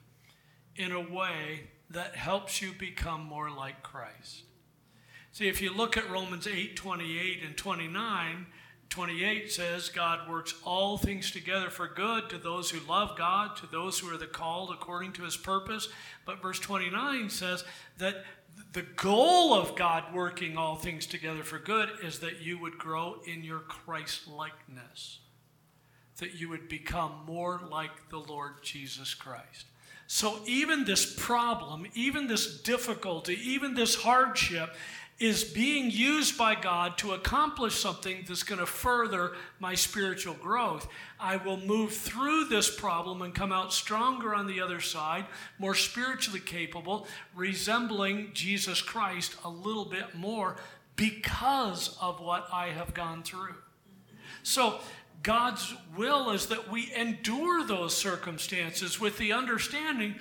in 0.75 0.91
a 0.91 0.99
way 0.99 1.69
that 1.91 2.15
helps 2.15 2.63
you 2.63 2.71
become 2.73 3.23
more 3.23 3.51
like 3.51 3.83
Christ. 3.83 4.43
See, 5.31 5.47
if 5.47 5.61
you 5.61 5.71
look 5.71 5.97
at 5.97 6.09
Romans 6.09 6.47
8 6.47 6.75
28 6.75 7.43
and 7.45 7.55
29, 7.55 8.47
28 8.89 9.51
says, 9.51 9.89
God 9.89 10.27
works 10.27 10.55
all 10.63 10.97
things 10.97 11.29
together 11.29 11.69
for 11.69 11.87
good 11.87 12.29
to 12.31 12.37
those 12.37 12.71
who 12.71 12.79
love 12.89 13.15
God, 13.17 13.55
to 13.57 13.67
those 13.67 13.99
who 13.99 14.13
are 14.13 14.17
the 14.17 14.25
called 14.25 14.71
according 14.71 15.13
to 15.13 15.23
his 15.23 15.37
purpose. 15.37 15.87
But 16.25 16.41
verse 16.41 16.59
29 16.59 17.29
says 17.29 17.63
that 17.99 18.23
the 18.73 18.81
goal 18.81 19.53
of 19.53 19.75
God 19.75 20.13
working 20.13 20.57
all 20.57 20.75
things 20.75 21.05
together 21.05 21.43
for 21.43 21.59
good 21.59 21.89
is 22.03 22.19
that 22.19 22.41
you 22.41 22.59
would 22.59 22.77
grow 22.77 23.17
in 23.25 23.43
your 23.43 23.59
Christ 23.59 24.27
likeness, 24.27 25.19
that 26.17 26.35
you 26.35 26.49
would 26.49 26.67
become 26.67 27.23
more 27.25 27.61
like 27.69 28.09
the 28.09 28.19
Lord 28.19 28.55
Jesus 28.63 29.13
Christ. 29.13 29.65
So, 30.07 30.39
even 30.47 30.85
this 30.85 31.15
problem, 31.17 31.85
even 31.93 32.25
this 32.25 32.61
difficulty, 32.61 33.37
even 33.43 33.75
this 33.75 33.93
hardship 33.93 34.73
is 35.19 35.43
being 35.43 35.91
used 35.91 36.37
by 36.37 36.55
God 36.55 36.97
to 36.97 37.11
accomplish 37.11 37.75
something 37.75 38.23
that's 38.25 38.43
going 38.43 38.59
to 38.59 38.65
further 38.65 39.33
my 39.59 39.75
spiritual 39.75 40.33
growth. 40.33 40.87
I 41.19 41.35
will 41.35 41.57
move 41.57 41.91
through 41.91 42.45
this 42.45 42.73
problem 42.73 43.21
and 43.21 43.35
come 43.35 43.51
out 43.51 43.73
stronger 43.73 44.33
on 44.33 44.47
the 44.47 44.61
other 44.61 44.79
side, 44.79 45.25
more 45.57 45.75
spiritually 45.75 46.39
capable, 46.39 47.05
resembling 47.35 48.31
Jesus 48.33 48.81
Christ 48.81 49.35
a 49.43 49.49
little 49.49 49.85
bit 49.85 50.15
more 50.15 50.55
because 50.95 51.97
of 52.01 52.21
what 52.21 52.47
I 52.53 52.67
have 52.67 52.93
gone 52.93 53.23
through. 53.23 53.55
So, 54.43 54.79
God's 55.21 55.75
will 55.97 56.31
is 56.31 56.45
that 56.45 56.71
we 56.71 56.93
endure 56.95 57.65
those 57.65 57.95
circumstances 57.95 59.01
with 59.01 59.17
the 59.17 59.33
understanding 59.33 60.15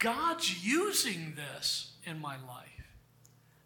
God's 0.00 0.64
using 0.66 1.34
this 1.36 1.92
in 2.04 2.20
my 2.20 2.34
life 2.48 2.63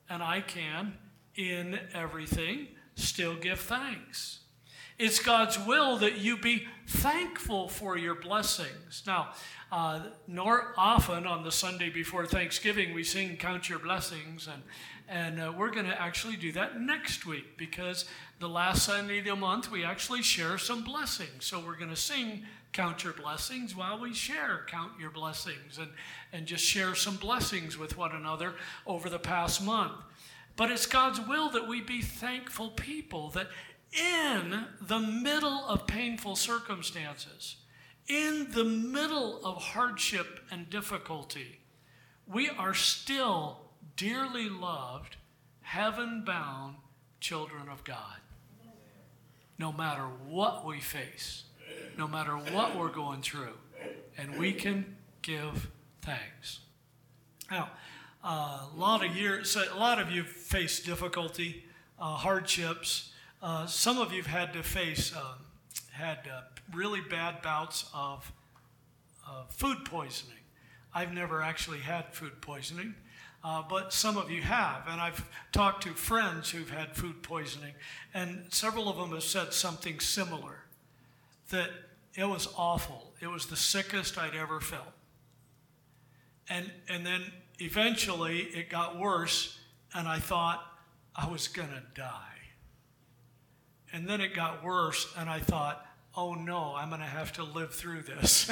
and 0.09 0.23
I 0.23 0.40
can, 0.40 0.94
in 1.37 1.79
everything, 1.94 2.68
still 2.94 3.35
give 3.35 3.61
thanks. 3.61 4.40
It's 4.99 5.21
God's 5.21 5.59
will 5.59 5.97
that 5.99 6.18
you 6.18 6.37
be 6.37 6.66
thankful 6.88 7.68
for 7.68 7.97
your 7.97 8.16
blessings. 8.16 9.05
Now, 9.07 9.29
uh, 9.71 10.01
nor 10.27 10.73
often 10.77 11.25
on 11.25 11.44
the 11.44 11.53
Sunday 11.53 11.88
before 11.88 12.27
Thanksgiving 12.27 12.92
we 12.94 13.05
sing 13.05 13.37
Count 13.37 13.68
Your 13.68 13.79
Blessings, 13.79 14.49
and, 14.49 14.62
and 15.09 15.40
uh, 15.40 15.53
we're 15.57 15.71
going 15.71 15.87
to 15.87 16.01
actually 16.01 16.35
do 16.35 16.51
that 16.53 16.81
next 16.81 17.27
week 17.27 17.57
because 17.57 18.07
the 18.40 18.49
last 18.49 18.85
Sunday 18.87 19.18
of 19.18 19.27
the 19.27 19.37
month 19.37 19.71
we 19.71 19.85
actually 19.85 20.23
share 20.23 20.59
some 20.59 20.83
blessings. 20.83 21.44
So 21.44 21.61
we're 21.61 21.77
going 21.77 21.90
to 21.90 21.97
sing 21.97 22.44
Count 22.72 23.04
Your 23.04 23.12
Blessings 23.12 23.74
while 23.74 23.98
we 23.98 24.14
share 24.14 24.64
Count 24.68 24.92
Your 25.00 25.11
Blessings 25.11 25.78
and, 25.78 25.90
and 26.33 26.46
just 26.46 26.64
share 26.64 26.94
some 26.94 27.16
blessings 27.16 27.76
with 27.76 27.96
one 27.96 28.12
another 28.12 28.54
over 28.87 29.09
the 29.09 29.18
past 29.18 29.62
month. 29.62 29.94
But 30.57 30.70
it's 30.70 30.87
God's 30.87 31.20
will 31.20 31.50
that 31.50 31.68
we 31.68 31.81
be 31.81 32.02
thankful 32.02 32.70
people, 32.70 33.31
that 33.31 33.48
in 33.92 34.66
the 34.81 34.98
middle 34.98 35.64
of 35.66 35.87
painful 35.87 36.37
circumstances, 36.37 37.57
in 38.09 38.50
the 38.52 38.64
middle 38.64 39.44
of 39.44 39.62
hardship 39.62 40.40
and 40.50 40.68
difficulty, 40.68 41.61
we 42.26 42.48
are 42.48 42.74
still 42.74 43.70
dearly 43.96 44.48
loved, 44.48 45.16
heaven 45.62 46.24
bound 46.24 46.76
children 47.20 47.68
of 47.70 47.85
God. 47.85 48.18
No 49.59 49.72
matter 49.72 50.04
what 50.26 50.64
we 50.64 50.81
face, 50.81 51.44
no 51.96 52.07
matter 52.09 52.33
what 52.33 52.76
we're 52.76 52.88
going 52.88 53.22
through, 53.22 53.54
and 54.16 54.38
we 54.38 54.52
can 54.52 54.96
give 55.22 55.68
thanks. 56.02 56.61
Now, 57.50 57.70
uh, 58.24 58.66
a 58.74 58.76
lot 58.76 59.04
of 59.04 59.16
years, 59.16 59.57
a 59.57 59.76
lot 59.76 60.00
of 60.00 60.11
you 60.11 60.22
face 60.24 60.81
difficulty, 60.81 61.64
uh, 61.98 62.14
hardships. 62.14 63.12
Uh, 63.42 63.66
some 63.66 63.98
of 63.98 64.12
you've 64.12 64.26
had 64.26 64.52
to 64.52 64.62
face 64.62 65.14
um, 65.14 65.22
had 65.92 66.18
uh, 66.33 66.42
really 66.74 67.00
bad 67.00 67.42
bouts 67.42 67.88
of 67.94 68.33
food 69.50 69.85
poisoning. 69.85 70.38
I've 70.94 71.12
never 71.12 71.42
actually 71.42 71.78
had 71.81 72.14
food 72.14 72.40
poisoning, 72.40 72.94
uh, 73.44 73.62
but 73.68 73.92
some 73.92 74.16
of 74.16 74.31
you 74.31 74.42
have, 74.42 74.83
and 74.88 75.00
I've 75.00 75.28
talked 75.52 75.83
to 75.85 75.90
friends 75.90 76.50
who've 76.50 76.70
had 76.70 76.96
food 76.96 77.22
poisoning, 77.22 77.74
and 78.14 78.46
several 78.48 78.88
of 78.88 78.96
them 78.96 79.11
have 79.11 79.22
said 79.22 79.52
something 79.52 80.00
similar. 80.00 80.64
That 81.50 81.70
it 82.14 82.28
was 82.28 82.48
awful. 82.56 83.12
It 83.20 83.28
was 83.28 83.46
the 83.46 83.56
sickest 83.56 84.18
I'd 84.18 84.34
ever 84.34 84.61
felt. 84.61 84.92
And 86.48 86.70
and 86.88 87.04
then 87.04 87.22
eventually 87.58 88.38
it 88.38 88.70
got 88.70 88.98
worse, 88.98 89.58
and 89.94 90.08
I 90.08 90.18
thought 90.18 90.64
I 91.14 91.28
was 91.28 91.48
going 91.48 91.68
to 91.68 91.82
die. 91.94 92.22
And 93.92 94.06
then 94.06 94.20
it 94.20 94.34
got 94.34 94.62
worse, 94.62 95.12
and 95.16 95.30
I 95.30 95.40
thought, 95.40 95.84
oh 96.16 96.34
no, 96.34 96.74
I'm 96.76 96.88
going 96.88 97.00
to 97.00 97.06
have 97.06 97.32
to 97.34 97.44
live 97.44 97.74
through 97.74 98.02
this. 98.02 98.50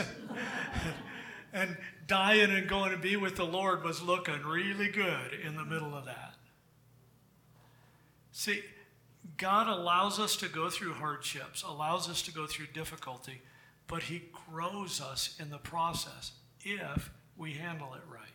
and 1.52 1.76
dying 2.06 2.50
and 2.50 2.68
going 2.68 2.92
to 2.92 2.96
be 2.96 3.16
with 3.16 3.36
the 3.36 3.44
Lord 3.44 3.82
was 3.82 4.02
looking 4.02 4.42
really 4.44 4.88
good 4.88 5.32
in 5.44 5.56
the 5.56 5.64
middle 5.64 5.94
of 5.94 6.04
that. 6.06 6.34
See, 8.32 8.62
God 9.36 9.68
allows 9.68 10.18
us 10.18 10.36
to 10.36 10.48
go 10.48 10.70
through 10.70 10.94
hardships, 10.94 11.62
allows 11.62 12.08
us 12.08 12.22
to 12.22 12.32
go 12.32 12.46
through 12.46 12.66
difficulty, 12.72 13.42
but 13.86 14.04
He 14.04 14.22
grows 14.50 15.00
us 15.00 15.36
in 15.40 15.50
the 15.50 15.58
process 15.58 16.32
if 16.60 17.10
we 17.36 17.54
handle 17.54 17.94
it 17.94 18.02
right 18.10 18.26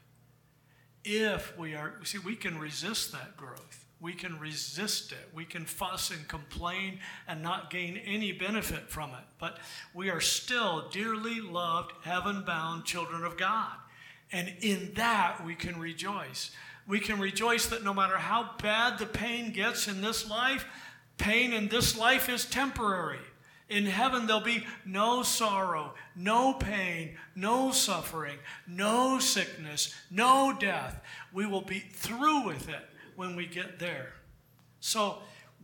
if 1.04 1.58
we 1.58 1.76
are, 1.76 1.94
see, 2.04 2.20
we 2.20 2.36
can 2.36 2.60
resist 2.60 3.12
that 3.12 3.38
growth. 3.38 3.86
We 4.00 4.14
can 4.14 4.40
resist 4.40 5.12
it. 5.12 5.30
We 5.34 5.46
can 5.46 5.66
fuss 5.66 6.10
and 6.10 6.28
complain 6.28 7.00
and 7.28 7.44
not 7.44 7.70
gain 7.70 7.98
any 7.98 8.32
benefit 8.32 8.90
from 8.90 9.12
it. 9.12 9.26
But 9.40 9.60
we 9.94 10.10
are 10.10 10.22
still 10.22 10.90
dearly 10.90 11.40
loved, 11.40 11.92
heaven 12.04 12.44
bound 12.46 12.86
children 12.86 13.24
of 13.24 13.38
God. 13.38 13.74
And 14.32 14.54
in 14.62 14.94
that, 14.96 15.46
we 15.46 15.56
can 15.56 15.80
rejoice. 15.80 16.52
We 16.88 17.00
can 17.00 17.20
rejoice 17.20 17.68
that 17.68 17.84
no 17.84 17.94
matter 17.94 18.18
how 18.18 18.52
bad 18.62 18.98
the 18.98 19.06
pain 19.06 19.52
gets 19.52 19.88
in 19.88 20.02
this 20.02 20.30
life, 20.30 20.66
pain 21.18 21.54
in 21.54 21.68
this 21.68 21.98
life 21.98 22.30
is 22.30 22.46
temporary. 22.46 23.20
In 23.70 23.86
heaven, 23.86 24.28
there'll 24.28 24.42
be 24.42 24.66
no 24.86 25.24
sorrow, 25.24 25.94
no 26.16 26.54
pain, 26.54 27.16
no 27.36 27.72
suffering, 27.72 28.38
no 28.68 29.20
sickness, 29.20 29.96
no 30.10 30.56
death. 30.60 31.02
We 31.32 31.46
will 31.46 31.62
be 31.62 31.80
through 31.80 32.46
with 32.46 32.68
it 32.68 32.86
when 33.16 33.38
we 33.38 33.46
get 33.46 33.80
there. 33.80 34.14
So, 34.82 35.20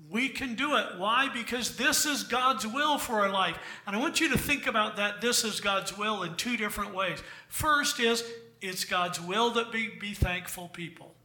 we 0.10 0.30
can 0.30 0.56
do 0.56 0.77
it. 0.77 0.97
Why? 0.97 1.27
Because 1.34 1.75
this 1.75 2.06
is 2.06 2.23
God's 2.23 2.65
will 2.65 2.97
for 2.97 3.19
our 3.19 3.30
life. 3.30 3.58
And 3.86 3.95
I 3.95 3.99
want 3.99 4.21
you 4.21 4.30
to 4.30 4.38
think 4.38 4.67
about 4.67 4.95
that. 4.97 5.19
This 5.19 5.43
is 5.43 5.60
God's 5.60 5.97
will 5.97 6.23
in 6.23 6.36
two 6.36 6.56
different 6.56 6.93
ways. 6.93 7.21
First 7.49 7.99
is 7.99 8.23
it's 8.62 8.86
God's 8.86 9.22
will 9.22 9.52
that 9.52 9.72
we 9.72 9.89
be 10.00 10.13
thankful 10.13 10.67
people. 10.67 11.15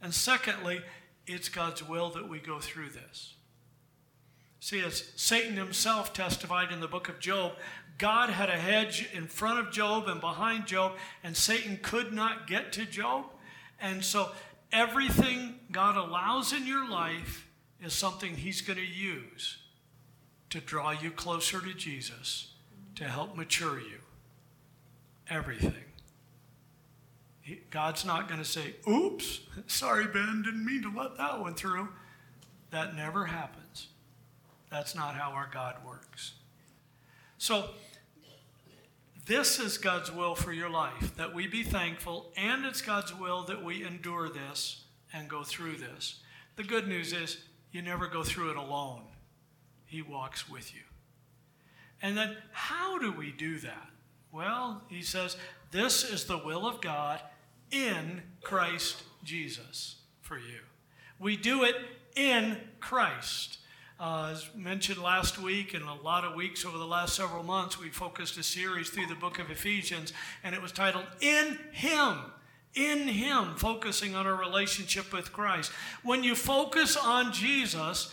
And 0.00 0.12
secondly, 0.12 0.80
it's 1.26 1.48
God's 1.48 1.82
will 1.82 2.10
that 2.10 2.28
we 2.28 2.38
go 2.38 2.60
through 2.60 2.90
this. 2.90 3.34
See, 4.60 4.80
as 4.80 5.10
Satan 5.16 5.56
himself 5.56 6.12
testified 6.12 6.72
in 6.72 6.80
the 6.80 6.88
book 6.88 7.08
of 7.08 7.20
Job, 7.20 7.52
God 7.98 8.30
had 8.30 8.48
a 8.48 8.56
hedge 8.56 9.08
in 9.12 9.26
front 9.26 9.58
of 9.58 9.72
Job 9.72 10.08
and 10.08 10.20
behind 10.20 10.66
Job, 10.66 10.92
and 11.22 11.36
Satan 11.36 11.78
could 11.82 12.12
not 12.12 12.46
get 12.46 12.72
to 12.72 12.86
Job. 12.86 13.26
And 13.80 14.04
so 14.04 14.30
everything 14.72 15.56
God 15.70 15.96
allows 15.96 16.52
in 16.52 16.66
your 16.66 16.88
life 16.88 17.46
is 17.82 17.92
something 17.92 18.34
he's 18.34 18.62
going 18.62 18.78
to 18.78 18.84
use 18.84 19.58
to 20.50 20.60
draw 20.60 20.90
you 20.90 21.10
closer 21.10 21.60
to 21.60 21.74
Jesus, 21.74 22.52
to 22.94 23.04
help 23.04 23.36
mature 23.36 23.78
you. 23.78 23.98
Everything. 25.28 25.84
God's 27.70 28.04
not 28.04 28.28
going 28.28 28.40
to 28.40 28.44
say, 28.44 28.74
oops, 28.88 29.40
sorry, 29.66 30.06
Ben, 30.06 30.42
didn't 30.42 30.64
mean 30.64 30.82
to 30.82 30.98
let 30.98 31.18
that 31.18 31.40
one 31.40 31.54
through. 31.54 31.88
That 32.70 32.96
never 32.96 33.26
happens. 33.26 33.88
That's 34.70 34.94
not 34.94 35.14
how 35.14 35.30
our 35.30 35.48
God 35.52 35.76
works. 35.86 36.32
So, 37.36 37.70
this 39.26 39.58
is 39.58 39.78
God's 39.78 40.10
will 40.10 40.34
for 40.34 40.52
your 40.52 40.68
life 40.68 41.16
that 41.16 41.34
we 41.34 41.46
be 41.46 41.62
thankful, 41.62 42.32
and 42.36 42.64
it's 42.64 42.82
God's 42.82 43.14
will 43.14 43.44
that 43.44 43.62
we 43.62 43.84
endure 43.84 44.28
this 44.28 44.84
and 45.12 45.28
go 45.28 45.42
through 45.42 45.76
this. 45.76 46.20
The 46.56 46.64
good 46.64 46.88
news 46.88 47.12
is 47.12 47.38
you 47.72 47.82
never 47.82 48.06
go 48.06 48.22
through 48.22 48.50
it 48.50 48.56
alone, 48.56 49.02
He 49.86 50.02
walks 50.02 50.48
with 50.48 50.74
you. 50.74 50.82
And 52.02 52.16
then, 52.16 52.36
how 52.52 52.98
do 52.98 53.12
we 53.12 53.30
do 53.32 53.58
that? 53.60 53.88
Well, 54.32 54.82
He 54.88 55.02
says, 55.02 55.36
This 55.70 56.04
is 56.04 56.24
the 56.24 56.38
will 56.38 56.66
of 56.66 56.80
God 56.80 57.20
in 57.70 58.22
Christ 58.42 59.02
Jesus 59.22 59.96
for 60.20 60.36
you. 60.36 60.60
We 61.18 61.36
do 61.36 61.64
it 61.64 61.76
in 62.16 62.56
Christ. 62.80 63.58
Uh, 63.98 64.30
as 64.32 64.50
mentioned 64.56 64.98
last 64.98 65.38
week 65.38 65.72
and 65.72 65.84
a 65.84 65.94
lot 65.94 66.24
of 66.24 66.34
weeks 66.34 66.64
over 66.64 66.76
the 66.76 66.84
last 66.84 67.14
several 67.14 67.44
months, 67.44 67.78
we 67.78 67.88
focused 67.88 68.36
a 68.36 68.42
series 68.42 68.90
through 68.90 69.06
the 69.06 69.14
book 69.14 69.38
of 69.38 69.50
Ephesians, 69.50 70.12
and 70.42 70.54
it 70.54 70.60
was 70.60 70.72
titled 70.72 71.06
In 71.20 71.58
Him. 71.72 72.18
In 72.74 73.06
Him, 73.06 73.54
focusing 73.56 74.16
on 74.16 74.26
our 74.26 74.34
relationship 74.34 75.12
with 75.12 75.32
Christ. 75.32 75.70
When 76.02 76.24
you 76.24 76.34
focus 76.34 76.96
on 76.96 77.32
Jesus, 77.32 78.12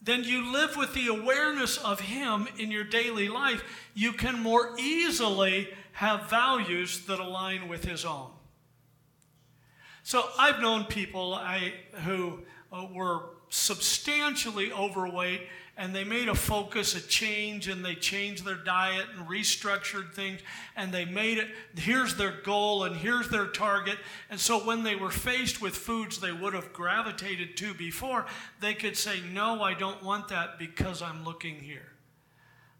then 0.00 0.24
you 0.24 0.50
live 0.50 0.76
with 0.76 0.94
the 0.94 1.08
awareness 1.08 1.76
of 1.76 2.00
Him 2.00 2.48
in 2.58 2.70
your 2.70 2.84
daily 2.84 3.28
life. 3.28 3.62
You 3.94 4.12
can 4.12 4.42
more 4.42 4.74
easily 4.78 5.68
have 5.92 6.30
values 6.30 7.04
that 7.06 7.20
align 7.20 7.68
with 7.68 7.84
His 7.84 8.06
own. 8.06 8.30
So 10.08 10.24
I've 10.38 10.60
known 10.60 10.84
people 10.84 11.34
I, 11.34 11.74
who 12.06 12.38
uh, 12.72 12.86
were 12.94 13.24
substantially 13.50 14.72
overweight 14.72 15.42
and 15.76 15.94
they 15.94 16.02
made 16.02 16.30
a 16.30 16.34
focus, 16.34 16.94
a 16.96 17.06
change, 17.06 17.68
and 17.68 17.84
they 17.84 17.94
changed 17.94 18.46
their 18.46 18.54
diet 18.54 19.04
and 19.14 19.28
restructured 19.28 20.14
things, 20.14 20.40
and 20.76 20.92
they 20.92 21.04
made 21.04 21.36
it 21.36 21.48
here's 21.76 22.16
their 22.16 22.40
goal 22.40 22.84
and 22.84 22.96
here's 22.96 23.28
their 23.28 23.48
target. 23.48 23.98
And 24.30 24.40
so 24.40 24.60
when 24.60 24.82
they 24.82 24.96
were 24.96 25.10
faced 25.10 25.60
with 25.60 25.76
foods 25.76 26.20
they 26.20 26.32
would 26.32 26.54
have 26.54 26.72
gravitated 26.72 27.58
to 27.58 27.74
before, 27.74 28.24
they 28.60 28.72
could 28.72 28.96
say, 28.96 29.20
No, 29.34 29.62
I 29.62 29.74
don't 29.74 30.02
want 30.02 30.28
that 30.28 30.58
because 30.58 31.02
I'm 31.02 31.22
looking 31.22 31.56
here. 31.56 31.92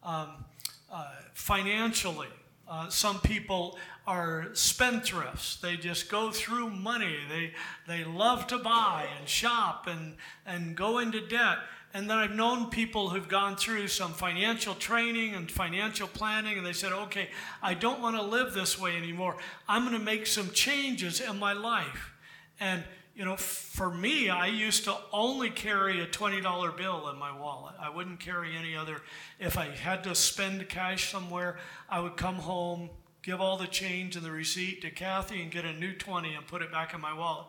Um, 0.02 0.46
uh, 0.90 1.10
financially, 1.34 2.28
uh, 2.68 2.88
some 2.88 3.20
people 3.20 3.78
are 4.06 4.46
spendthrifts. 4.52 5.60
They 5.60 5.76
just 5.76 6.10
go 6.10 6.30
through 6.30 6.70
money. 6.70 7.16
They, 7.28 7.52
they 7.86 8.04
love 8.04 8.46
to 8.48 8.58
buy 8.58 9.06
and 9.18 9.28
shop 9.28 9.86
and, 9.86 10.16
and 10.46 10.76
go 10.76 10.98
into 10.98 11.26
debt. 11.26 11.58
And 11.94 12.08
then 12.08 12.18
I've 12.18 12.34
known 12.34 12.68
people 12.68 13.08
who've 13.08 13.28
gone 13.28 13.56
through 13.56 13.88
some 13.88 14.12
financial 14.12 14.74
training 14.74 15.34
and 15.34 15.50
financial 15.50 16.06
planning, 16.06 16.58
and 16.58 16.66
they 16.66 16.74
said, 16.74 16.92
okay, 16.92 17.30
I 17.62 17.72
don't 17.72 18.00
want 18.00 18.16
to 18.16 18.22
live 18.22 18.52
this 18.52 18.78
way 18.78 18.96
anymore. 18.96 19.36
I'm 19.66 19.84
going 19.86 19.98
to 19.98 20.04
make 20.04 20.26
some 20.26 20.50
changes 20.50 21.20
in 21.20 21.38
my 21.38 21.54
life. 21.54 22.12
And 22.60 22.84
you 23.18 23.24
know, 23.24 23.34
for 23.36 23.90
me, 23.90 24.30
I 24.30 24.46
used 24.46 24.84
to 24.84 24.96
only 25.12 25.50
carry 25.50 26.00
a 26.00 26.06
$20 26.06 26.76
bill 26.76 27.08
in 27.08 27.18
my 27.18 27.36
wallet. 27.36 27.74
I 27.80 27.90
wouldn't 27.90 28.20
carry 28.20 28.56
any 28.56 28.76
other. 28.76 29.02
If 29.40 29.58
I 29.58 29.64
had 29.70 30.04
to 30.04 30.14
spend 30.14 30.68
cash 30.68 31.10
somewhere, 31.10 31.58
I 31.90 31.98
would 31.98 32.16
come 32.16 32.36
home, 32.36 32.90
give 33.24 33.40
all 33.40 33.56
the 33.56 33.66
change 33.66 34.14
and 34.14 34.24
the 34.24 34.30
receipt 34.30 34.82
to 34.82 34.90
Kathy, 34.92 35.42
and 35.42 35.50
get 35.50 35.64
a 35.64 35.72
new 35.72 35.94
20 35.94 36.32
and 36.32 36.46
put 36.46 36.62
it 36.62 36.70
back 36.70 36.94
in 36.94 37.00
my 37.00 37.12
wallet. 37.12 37.48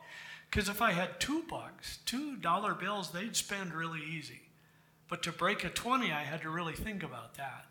Because 0.50 0.70
if 0.70 0.82
I 0.82 0.92
had 0.92 1.20
two 1.20 1.44
bucks, 1.48 2.00
two 2.04 2.36
dollar 2.38 2.74
bills, 2.74 3.12
they'd 3.12 3.36
spend 3.36 3.76
really 3.76 4.02
easy. 4.04 4.42
But 5.08 5.22
to 5.22 5.32
break 5.32 5.64
a 5.64 5.70
20, 5.70 6.12
I 6.12 6.24
had 6.24 6.42
to 6.42 6.50
really 6.50 6.74
think 6.74 7.04
about 7.04 7.36
that. 7.36 7.66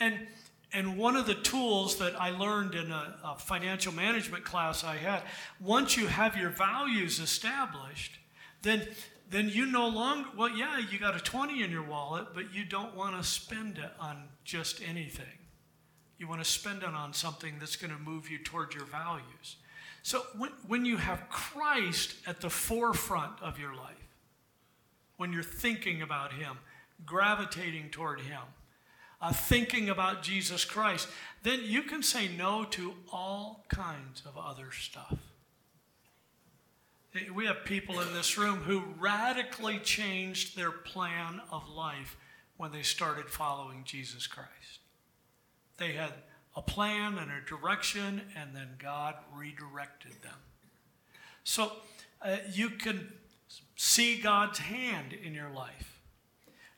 And 0.00 0.28
and 0.74 0.98
one 0.98 1.16
of 1.16 1.26
the 1.26 1.34
tools 1.34 1.96
that 1.98 2.20
I 2.20 2.30
learned 2.30 2.74
in 2.74 2.90
a, 2.90 3.16
a, 3.24 3.38
financial 3.38 3.92
management 3.92 4.44
class 4.44 4.82
I 4.82 4.96
had, 4.96 5.22
once 5.60 5.96
you 5.96 6.08
have 6.08 6.36
your 6.36 6.50
values 6.50 7.20
established, 7.20 8.18
then 8.62 8.86
then 9.30 9.48
you 9.48 9.66
no 9.66 9.88
longer 9.88 10.28
well, 10.36 10.50
yeah, 10.50 10.78
you 10.78 10.98
got 10.98 11.16
a 11.16 11.20
20 11.20 11.62
in 11.62 11.70
your 11.70 11.82
wallet, 11.84 12.28
but 12.34 12.52
you 12.52 12.64
don't 12.64 12.94
want 12.94 13.16
to 13.16 13.26
spend 13.26 13.78
it 13.78 13.90
on 13.98 14.24
just 14.44 14.82
anything. 14.86 15.38
You 16.18 16.28
want 16.28 16.42
to 16.42 16.48
spend 16.48 16.82
it 16.82 16.88
on 16.88 17.12
something 17.12 17.54
that's 17.58 17.76
going 17.76 17.92
to 17.92 17.98
move 17.98 18.30
you 18.30 18.38
toward 18.38 18.74
your 18.74 18.84
values. 18.84 19.56
So 20.02 20.22
when, 20.36 20.50
when 20.66 20.84
you 20.84 20.98
have 20.98 21.28
Christ 21.30 22.16
at 22.26 22.40
the 22.40 22.50
forefront 22.50 23.40
of 23.40 23.58
your 23.58 23.74
life, 23.74 23.96
when 25.16 25.32
you're 25.32 25.42
thinking 25.42 26.02
about 26.02 26.32
Him, 26.32 26.58
gravitating 27.06 27.90
toward 27.90 28.20
Him, 28.20 28.42
uh, 29.24 29.32
thinking 29.32 29.88
about 29.88 30.22
Jesus 30.22 30.66
Christ, 30.66 31.08
then 31.42 31.60
you 31.64 31.82
can 31.82 32.02
say 32.02 32.28
no 32.28 32.64
to 32.64 32.92
all 33.10 33.64
kinds 33.68 34.22
of 34.26 34.36
other 34.36 34.70
stuff. 34.70 35.16
We 37.34 37.46
have 37.46 37.64
people 37.64 38.00
in 38.00 38.12
this 38.12 38.36
room 38.36 38.56
who 38.56 38.82
radically 38.98 39.78
changed 39.78 40.56
their 40.56 40.72
plan 40.72 41.40
of 41.50 41.66
life 41.70 42.18
when 42.58 42.70
they 42.72 42.82
started 42.82 43.30
following 43.30 43.82
Jesus 43.84 44.26
Christ. 44.26 44.80
They 45.78 45.92
had 45.92 46.12
a 46.54 46.60
plan 46.60 47.16
and 47.16 47.30
a 47.30 47.48
direction, 47.48 48.20
and 48.36 48.54
then 48.54 48.68
God 48.78 49.14
redirected 49.34 50.12
them. 50.22 50.38
So 51.44 51.72
uh, 52.20 52.38
you 52.52 52.68
can 52.68 53.12
see 53.74 54.20
God's 54.20 54.58
hand 54.58 55.14
in 55.14 55.32
your 55.32 55.50
life 55.50 55.93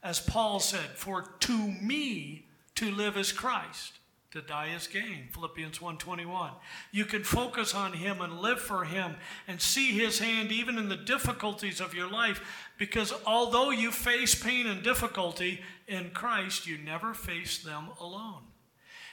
as 0.07 0.21
Paul 0.21 0.61
said, 0.61 0.91
for 0.95 1.23
to 1.41 1.59
me 1.59 2.47
to 2.77 2.93
live 2.93 3.17
is 3.17 3.33
Christ, 3.33 3.95
to 4.31 4.41
die 4.41 4.69
is 4.69 4.87
gain. 4.87 5.31
Philippians 5.35 5.81
1:21. 5.81 6.53
You 6.93 7.05
can 7.05 7.25
focus 7.25 7.75
on 7.75 7.93
him 7.93 8.21
and 8.21 8.39
live 8.39 8.61
for 8.61 8.85
him 8.85 9.17
and 9.49 9.61
see 9.61 9.91
his 9.91 10.21
hand 10.21 10.53
even 10.53 10.79
in 10.79 10.89
the 10.89 10.97
difficulties 10.97 11.81
of 11.81 11.93
your 11.93 12.09
life 12.09 12.41
because 12.79 13.13
although 13.27 13.71
you 13.71 13.91
face 13.91 14.33
pain 14.37 14.69
and 14.69 14.81
difficulty 14.85 15.61
in 15.89 16.11
Christ, 16.11 16.69
you 16.69 16.79
never 16.79 17.13
face 17.13 17.59
them 17.59 17.89
alone. 18.01 18.45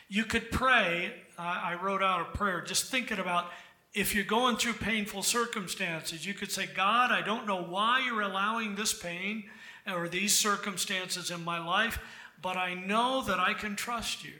You 0.09 0.25
could 0.25 0.51
pray, 0.51 1.11
I 1.39 1.73
wrote 1.73 2.03
out 2.03 2.21
a 2.21 2.37
prayer 2.37 2.61
just 2.61 2.91
thinking 2.91 3.17
about 3.17 3.51
if 3.95 4.13
you're 4.13 4.25
going 4.25 4.57
through 4.57 4.73
painful 4.73 5.23
circumstances, 5.23 6.23
you 6.23 6.35
could 6.35 6.51
say, 6.51 6.67
God, 6.67 7.11
I 7.11 7.21
don't 7.21 7.47
know 7.47 7.63
why 7.63 8.03
you're 8.05 8.21
allowing 8.21 8.75
this 8.75 8.93
pain 8.93 9.45
or 9.91 10.07
these 10.07 10.33
circumstances 10.33 11.29
in 11.29 11.43
my 11.43 11.63
life, 11.63 11.99
but 12.41 12.57
I 12.57 12.73
know 12.73 13.23
that 13.23 13.39
I 13.39 13.53
can 13.53 13.75
trust 13.75 14.23
you 14.23 14.33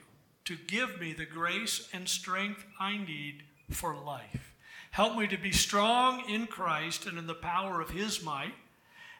to 0.44 0.56
give 0.56 1.00
me 1.00 1.12
the 1.12 1.24
grace 1.26 1.88
and 1.92 2.08
strength 2.08 2.64
I 2.78 2.96
need 2.96 3.44
for 3.70 3.94
life. 3.94 4.52
Help 4.90 5.16
me 5.16 5.26
to 5.26 5.36
be 5.36 5.52
strong 5.52 6.22
in 6.28 6.46
Christ 6.46 7.06
and 7.06 7.18
in 7.18 7.26
the 7.26 7.34
power 7.34 7.80
of 7.80 7.90
His 7.90 8.22
might, 8.22 8.54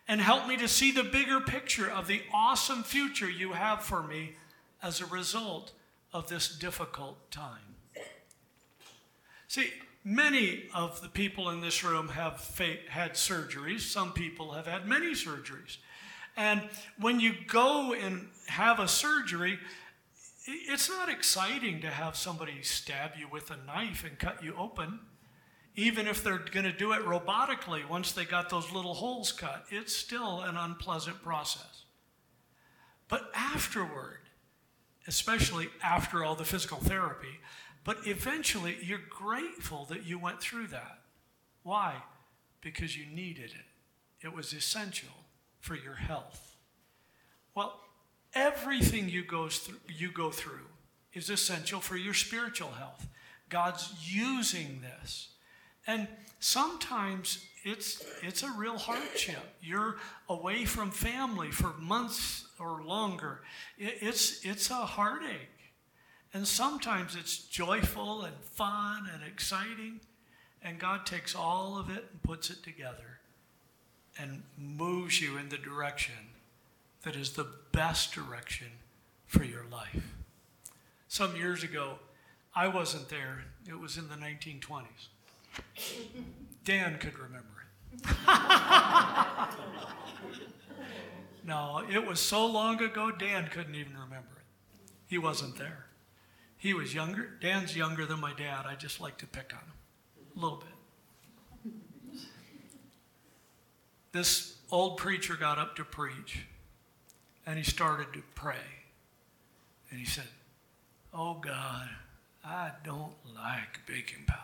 and 0.06 0.20
help 0.20 0.46
me 0.46 0.56
to 0.58 0.68
see 0.68 0.92
the 0.92 1.02
bigger 1.02 1.40
picture 1.40 1.90
of 1.90 2.06
the 2.06 2.22
awesome 2.32 2.82
future 2.82 3.28
you 3.28 3.52
have 3.52 3.82
for 3.82 4.02
me 4.02 4.36
as 4.82 5.00
a 5.00 5.06
result 5.06 5.72
of 6.12 6.28
this 6.28 6.48
difficult 6.48 7.30
time. 7.30 7.74
See, 9.48 9.70
many 10.04 10.64
of 10.74 11.00
the 11.00 11.08
people 11.08 11.48
in 11.48 11.60
this 11.60 11.82
room 11.82 12.08
have 12.08 12.60
had 12.88 13.14
surgeries. 13.14 13.80
Some 13.80 14.12
people 14.12 14.52
have 14.52 14.66
had 14.66 14.86
many 14.86 15.12
surgeries. 15.12 15.78
And 16.36 16.62
when 16.98 17.20
you 17.20 17.34
go 17.46 17.92
and 17.92 18.28
have 18.48 18.80
a 18.80 18.88
surgery, 18.88 19.58
it's 20.46 20.88
not 20.88 21.08
exciting 21.08 21.80
to 21.80 21.88
have 21.88 22.16
somebody 22.16 22.62
stab 22.62 23.12
you 23.18 23.28
with 23.30 23.50
a 23.50 23.56
knife 23.66 24.04
and 24.04 24.18
cut 24.18 24.42
you 24.42 24.54
open, 24.58 25.00
even 25.76 26.06
if 26.06 26.22
they're 26.22 26.38
going 26.38 26.64
to 26.64 26.72
do 26.72 26.92
it 26.92 27.02
robotically 27.04 27.88
once 27.88 28.12
they 28.12 28.24
got 28.24 28.50
those 28.50 28.70
little 28.72 28.94
holes 28.94 29.32
cut. 29.32 29.64
It's 29.70 29.94
still 29.94 30.40
an 30.42 30.56
unpleasant 30.56 31.22
process. 31.22 31.84
But 33.08 33.30
afterward, 33.34 34.20
especially 35.06 35.68
after 35.82 36.24
all 36.24 36.34
the 36.34 36.44
physical 36.44 36.78
therapy, 36.78 37.40
but 37.84 37.98
eventually 38.06 38.76
you're 38.82 39.00
grateful 39.10 39.84
that 39.86 40.04
you 40.06 40.18
went 40.18 40.40
through 40.40 40.68
that. 40.68 40.98
Why? 41.62 41.94
Because 42.60 42.96
you 42.96 43.06
needed 43.06 43.50
it, 43.50 44.26
it 44.26 44.34
was 44.34 44.52
essential 44.52 45.23
for 45.64 45.74
your 45.74 45.94
health. 45.94 46.56
Well, 47.54 47.80
everything 48.34 49.08
you, 49.08 49.24
goes 49.24 49.58
through, 49.58 49.78
you 49.88 50.10
go 50.12 50.30
through 50.30 50.66
is 51.14 51.30
essential 51.30 51.80
for 51.80 51.96
your 51.96 52.12
spiritual 52.12 52.68
health. 52.68 53.08
God's 53.48 53.94
using 54.02 54.82
this. 54.82 55.28
And 55.86 56.06
sometimes 56.38 57.46
it's, 57.62 58.04
it's 58.22 58.42
a 58.42 58.50
real 58.58 58.76
hardship. 58.76 59.42
You're 59.62 59.96
away 60.28 60.66
from 60.66 60.90
family 60.90 61.50
for 61.50 61.72
months 61.78 62.44
or 62.60 62.82
longer. 62.82 63.40
It, 63.78 63.94
it's, 64.02 64.44
it's 64.44 64.68
a 64.68 64.74
heartache. 64.74 65.72
And 66.34 66.46
sometimes 66.46 67.16
it's 67.16 67.38
joyful 67.38 68.24
and 68.24 68.36
fun 68.42 69.08
and 69.14 69.22
exciting. 69.22 70.00
And 70.60 70.78
God 70.78 71.06
takes 71.06 71.34
all 71.34 71.78
of 71.78 71.88
it 71.88 72.04
and 72.12 72.22
puts 72.22 72.50
it 72.50 72.62
together 72.62 73.13
and 74.18 74.42
moves 74.56 75.20
you 75.20 75.36
in 75.36 75.48
the 75.48 75.58
direction 75.58 76.14
that 77.02 77.16
is 77.16 77.32
the 77.32 77.46
best 77.72 78.12
direction 78.12 78.68
for 79.26 79.44
your 79.44 79.64
life. 79.70 80.14
Some 81.08 81.36
years 81.36 81.62
ago, 81.62 81.98
I 82.54 82.68
wasn't 82.68 83.08
there, 83.08 83.44
it 83.68 83.78
was 83.78 83.96
in 83.96 84.08
the 84.08 84.14
1920s. 84.14 85.08
Dan 86.64 86.98
could 86.98 87.18
remember 87.18 87.48
it. 87.92 88.04
no, 91.44 91.82
it 91.90 92.06
was 92.06 92.20
so 92.20 92.46
long 92.46 92.82
ago, 92.82 93.10
Dan 93.10 93.48
couldn't 93.48 93.74
even 93.74 93.92
remember 93.92 94.36
it. 94.36 94.90
He 95.06 95.18
wasn't 95.18 95.58
there. 95.58 95.86
He 96.56 96.72
was 96.72 96.94
younger. 96.94 97.30
Dan's 97.40 97.76
younger 97.76 98.06
than 98.06 98.20
my 98.20 98.32
dad. 98.32 98.64
I 98.66 98.74
just 98.74 99.00
like 99.00 99.18
to 99.18 99.26
pick 99.26 99.52
on 99.52 99.60
him 99.60 99.72
a 100.36 100.40
little 100.40 100.58
bit. 100.58 100.68
This 104.14 104.54
old 104.70 104.96
preacher 104.96 105.34
got 105.34 105.58
up 105.58 105.74
to 105.74 105.84
preach 105.84 106.46
and 107.44 107.58
he 107.58 107.64
started 107.64 108.12
to 108.12 108.22
pray. 108.36 108.54
And 109.90 109.98
he 109.98 110.06
said, 110.06 110.28
Oh 111.12 111.34
God, 111.34 111.88
I 112.44 112.70
don't 112.84 113.14
like 113.34 113.80
baking 113.86 114.24
powder. 114.26 114.40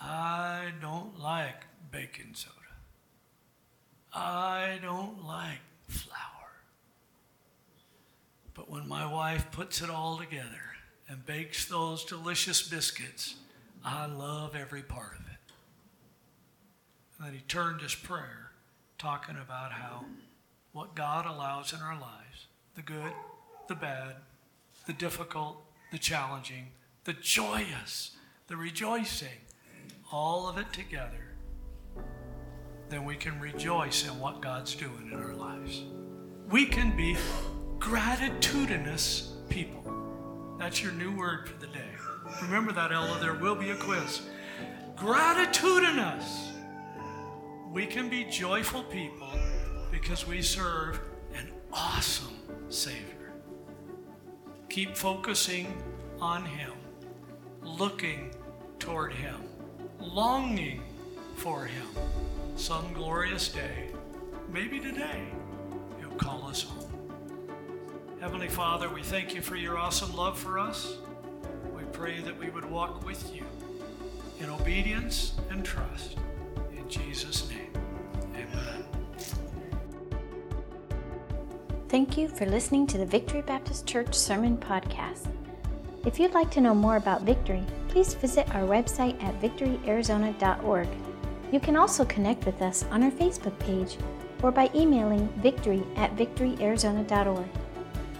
I 0.00 0.72
don't 0.80 1.20
like 1.20 1.66
baking 1.92 2.32
soda. 2.32 2.54
I 4.12 4.78
don't 4.82 5.26
like 5.26 5.60
flour. 5.86 6.18
But 8.54 8.70
when 8.70 8.88
my 8.88 9.10
wife 9.10 9.50
puts 9.50 9.82
it 9.82 9.90
all 9.90 10.16
together 10.16 10.62
and 11.08 11.26
bakes 11.26 11.66
those 11.66 12.04
delicious 12.04 12.66
biscuits, 12.66 13.34
I 13.84 14.06
love 14.06 14.56
every 14.56 14.82
part 14.82 15.12
of 15.18 15.26
it. 15.26 15.33
And 17.18 17.26
then 17.26 17.34
he 17.34 17.40
turned 17.40 17.80
his 17.80 17.94
prayer 17.94 18.50
talking 18.98 19.36
about 19.36 19.72
how 19.72 20.04
what 20.72 20.94
God 20.94 21.26
allows 21.26 21.72
in 21.72 21.80
our 21.80 21.94
lives 21.94 22.46
the 22.74 22.82
good, 22.82 23.12
the 23.68 23.74
bad, 23.74 24.16
the 24.86 24.92
difficult, 24.92 25.62
the 25.92 25.98
challenging, 25.98 26.68
the 27.04 27.12
joyous, 27.12 28.16
the 28.48 28.56
rejoicing, 28.56 29.28
all 30.10 30.48
of 30.48 30.58
it 30.58 30.72
together, 30.72 31.34
then 32.88 33.04
we 33.04 33.14
can 33.14 33.38
rejoice 33.40 34.06
in 34.06 34.18
what 34.18 34.42
God's 34.42 34.74
doing 34.74 35.10
in 35.12 35.18
our 35.18 35.34
lives. 35.34 35.82
We 36.50 36.66
can 36.66 36.96
be 36.96 37.16
gratitudinous 37.78 39.32
people. 39.48 40.56
That's 40.58 40.82
your 40.82 40.92
new 40.92 41.16
word 41.16 41.48
for 41.48 41.58
the 41.58 41.66
day. 41.68 41.90
Remember 42.42 42.72
that, 42.72 42.92
Ella. 42.92 43.18
There 43.20 43.34
will 43.34 43.54
be 43.54 43.70
a 43.70 43.76
quiz. 43.76 44.22
Gratitudinous 44.96 46.53
we 47.74 47.86
can 47.86 48.08
be 48.08 48.22
joyful 48.22 48.84
people 48.84 49.28
because 49.90 50.28
we 50.28 50.40
serve 50.40 51.00
an 51.36 51.50
awesome 51.72 52.38
Savior. 52.68 53.32
Keep 54.68 54.96
focusing 54.96 55.82
on 56.20 56.44
Him, 56.44 56.70
looking 57.64 58.32
toward 58.78 59.12
Him, 59.12 59.40
longing 59.98 60.82
for 61.34 61.64
Him. 61.64 61.88
Some 62.54 62.92
glorious 62.92 63.48
day, 63.48 63.88
maybe 64.52 64.78
today, 64.78 65.24
He'll 65.98 66.10
call 66.10 66.44
us 66.44 66.62
home. 66.62 66.92
Heavenly 68.20 68.48
Father, 68.48 68.88
we 68.88 69.02
thank 69.02 69.34
you 69.34 69.42
for 69.42 69.56
your 69.56 69.76
awesome 69.76 70.14
love 70.14 70.38
for 70.38 70.60
us. 70.60 70.98
We 71.76 71.82
pray 71.90 72.20
that 72.20 72.38
we 72.38 72.50
would 72.50 72.70
walk 72.70 73.04
with 73.04 73.34
you 73.34 73.42
in 74.38 74.48
obedience 74.48 75.32
and 75.50 75.64
trust. 75.64 76.18
Jesus' 76.94 77.48
name, 77.50 77.72
amen. 78.36 78.84
Thank 81.88 82.16
you 82.16 82.28
for 82.28 82.46
listening 82.46 82.86
to 82.86 82.98
the 82.98 83.06
Victory 83.06 83.42
Baptist 83.42 83.84
Church 83.84 84.14
Sermon 84.14 84.56
Podcast. 84.56 85.26
If 86.06 86.20
you'd 86.20 86.34
like 86.34 86.52
to 86.52 86.60
know 86.60 86.74
more 86.74 86.96
about 86.96 87.22
Victory, 87.22 87.64
please 87.88 88.14
visit 88.14 88.48
our 88.54 88.62
website 88.62 89.20
at 89.24 89.40
victoryarizona.org. 89.40 90.88
You 91.50 91.58
can 91.58 91.76
also 91.76 92.04
connect 92.04 92.46
with 92.46 92.62
us 92.62 92.84
on 92.92 93.02
our 93.02 93.10
Facebook 93.10 93.58
page 93.58 93.96
or 94.40 94.52
by 94.52 94.70
emailing 94.72 95.26
victory 95.38 95.82
at 95.96 96.14
victoryarizona.org. 96.14 97.48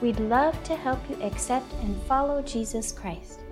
We'd 0.01 0.19
love 0.19 0.61
to 0.65 0.75
help 0.75 0.99
you 1.09 1.23
accept 1.23 1.73
and 1.83 2.03
follow 2.03 2.43
Jesus 2.43 2.91
Christ. 2.91 3.44